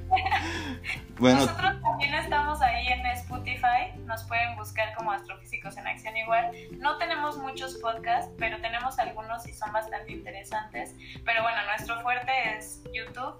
bueno, 1.18 1.40
Nosotros 1.40 1.82
también 1.82 2.14
estamos 2.14 2.60
ahí 2.60 2.88
en 2.88 3.04
Spotify, 3.06 3.92
nos 4.04 4.22
pueden 4.24 4.56
buscar 4.56 4.94
como 4.94 5.12
Astrofísicos 5.12 5.76
en 5.76 5.86
Acción 5.86 6.16
igual. 6.16 6.50
No 6.78 6.96
tenemos 6.98 7.38
muchos 7.38 7.74
podcasts, 7.76 8.30
pero 8.38 8.60
tenemos 8.60 8.98
algunos 8.98 9.46
y 9.46 9.52
son 9.52 9.72
bastante 9.72 10.12
interesantes. 10.12 10.94
Pero 11.24 11.42
bueno, 11.42 11.58
nuestro 11.66 12.00
fuerte 12.02 12.30
es 12.56 12.82
YouTube 12.92 13.34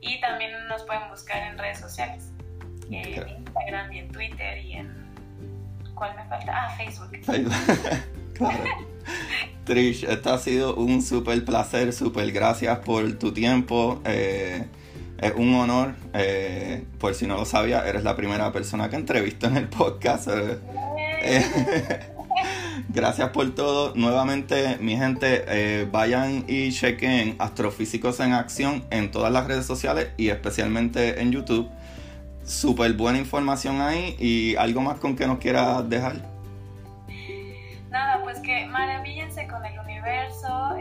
y 0.00 0.20
también 0.20 0.50
nos 0.68 0.82
pueden 0.82 1.08
buscar 1.08 1.42
en 1.42 1.58
redes 1.58 1.78
sociales, 1.80 2.30
en 2.90 3.28
Instagram 3.28 3.92
y 3.92 3.98
en 4.00 4.12
Twitter 4.12 4.58
y 4.58 4.72
en... 4.74 5.02
¿Cuál 5.94 6.16
me 6.16 6.24
falta? 6.24 6.52
Ah, 6.54 6.76
Facebook. 6.76 7.12
claro. 8.34 8.64
Trish, 9.64 10.04
esto 10.04 10.34
ha 10.34 10.38
sido 10.38 10.74
un 10.74 11.02
súper 11.02 11.44
placer, 11.44 11.92
súper 11.92 12.32
gracias 12.32 12.78
por 12.80 13.18
tu 13.18 13.32
tiempo. 13.32 14.02
Eh, 14.04 14.66
es 15.22 15.32
un 15.36 15.54
honor. 15.54 15.94
Eh, 16.12 16.84
por 16.98 17.14
si 17.14 17.26
no 17.26 17.36
lo 17.36 17.44
sabía, 17.44 17.86
eres 17.88 18.02
la 18.02 18.16
primera 18.16 18.52
persona 18.52 18.90
que 18.90 18.96
entrevisto 18.96 19.46
en 19.46 19.56
el 19.56 19.68
podcast. 19.68 20.28
Eh, 20.28 21.46
gracias 22.88 23.30
por 23.30 23.54
todo. 23.54 23.94
Nuevamente, 23.94 24.76
mi 24.80 24.96
gente, 24.96 25.44
eh, 25.46 25.88
vayan 25.90 26.44
y 26.48 26.72
chequen 26.72 27.36
Astrofísicos 27.38 28.18
en 28.20 28.32
Acción 28.32 28.84
en 28.90 29.10
todas 29.12 29.32
las 29.32 29.46
redes 29.46 29.64
sociales 29.64 30.08
y 30.16 30.28
especialmente 30.28 31.20
en 31.22 31.30
YouTube. 31.30 31.70
Súper 32.44 32.92
buena 32.94 33.18
información 33.18 33.80
ahí 33.80 34.16
y 34.18 34.56
algo 34.56 34.80
más 34.80 34.98
con 34.98 35.14
que 35.14 35.28
nos 35.28 35.38
quieras 35.38 35.88
dejar. 35.88 36.16
Nada, 37.90 38.20
pues 38.24 38.40
que 38.40 38.66
maravíllense 38.66 39.46
con 39.46 39.64
el 39.64 39.78
universo 39.78 40.74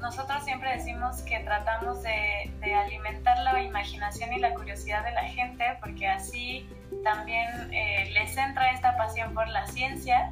nosotros 0.00 0.44
siempre 0.44 0.76
decimos 0.76 1.22
que 1.22 1.40
tratamos 1.40 2.02
de, 2.02 2.50
alimentar 2.74 3.38
la 3.38 3.62
imaginación 3.62 4.32
y 4.32 4.38
la 4.38 4.54
curiosidad 4.54 5.04
de 5.04 5.12
la 5.12 5.24
gente 5.24 5.64
porque 5.80 6.06
así 6.06 6.68
también 7.02 7.72
eh, 7.72 8.10
les 8.12 8.36
entra 8.36 8.70
esta 8.70 8.96
pasión 8.96 9.34
por 9.34 9.48
la 9.48 9.66
ciencia. 9.66 10.30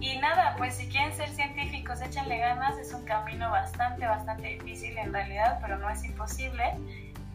Y 0.00 0.18
nada, 0.18 0.54
pues 0.58 0.74
si 0.74 0.88
quieren 0.88 1.14
ser 1.14 1.30
científicos, 1.30 2.00
échenle 2.02 2.38
ganas, 2.38 2.76
es 2.78 2.92
un 2.92 3.04
camino 3.04 3.50
bastante, 3.50 4.06
bastante 4.06 4.48
difícil 4.48 4.96
en 4.98 5.12
realidad, 5.12 5.58
pero 5.62 5.78
no 5.78 5.88
es 5.88 6.04
imposible. 6.04 6.64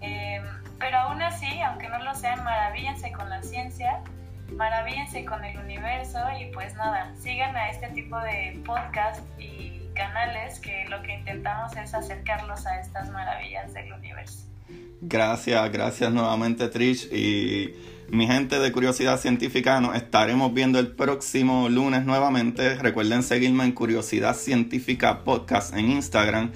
Em, 0.01 0.43
pero 0.77 0.97
aún 0.99 1.21
así, 1.21 1.61
aunque 1.61 1.89
no 1.89 1.99
lo 1.99 2.13
sean, 2.15 2.43
maravíllense 2.43 3.11
con 3.11 3.29
la 3.29 3.41
ciencia, 3.41 4.01
maravíllense 4.55 5.25
con 5.25 5.43
el 5.43 5.57
universo 5.57 6.19
y 6.39 6.51
pues 6.51 6.73
nada, 6.75 7.13
sigan 7.19 7.55
a 7.55 7.69
este 7.69 7.87
tipo 7.89 8.19
de 8.19 8.59
podcast 8.65 9.21
y 9.39 9.79
canales 9.93 10.59
que 10.59 10.85
lo 10.89 11.01
que 11.03 11.15
intentamos 11.15 11.75
es 11.75 11.93
acercarlos 11.93 12.65
a 12.65 12.79
estas 12.79 13.09
maravillas 13.11 13.73
del 13.73 13.91
universo. 13.93 14.45
Gracias, 15.01 15.71
gracias 15.71 16.11
nuevamente 16.11 16.67
Trish 16.67 17.11
y 17.11 17.73
mi 18.09 18.27
gente 18.27 18.59
de 18.59 18.71
Curiosidad 18.71 19.19
Científica 19.19 19.79
nos 19.79 19.95
estaremos 19.95 20.53
viendo 20.53 20.79
el 20.79 20.87
próximo 20.87 21.69
lunes 21.69 22.05
nuevamente. 22.05 22.75
Recuerden 22.75 23.23
seguirme 23.23 23.65
en 23.65 23.71
Curiosidad 23.71 24.35
Científica 24.35 25.23
Podcast 25.23 25.75
en 25.75 25.91
Instagram 25.91 26.51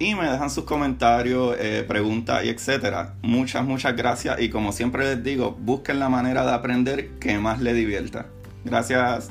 y 0.00 0.14
me 0.14 0.28
dejan 0.28 0.50
sus 0.50 0.64
comentarios, 0.64 1.54
eh, 1.60 1.84
preguntas 1.86 2.42
y 2.44 2.48
etcétera. 2.48 3.14
Muchas, 3.22 3.64
muchas 3.64 3.94
gracias 3.94 4.40
y 4.40 4.48
como 4.48 4.72
siempre 4.72 5.04
les 5.04 5.22
digo, 5.22 5.56
busquen 5.60 6.00
la 6.00 6.08
manera 6.08 6.44
de 6.44 6.52
aprender 6.52 7.10
que 7.20 7.38
más 7.38 7.60
les 7.60 7.76
divierta. 7.76 8.26
Gracias. 8.64 9.30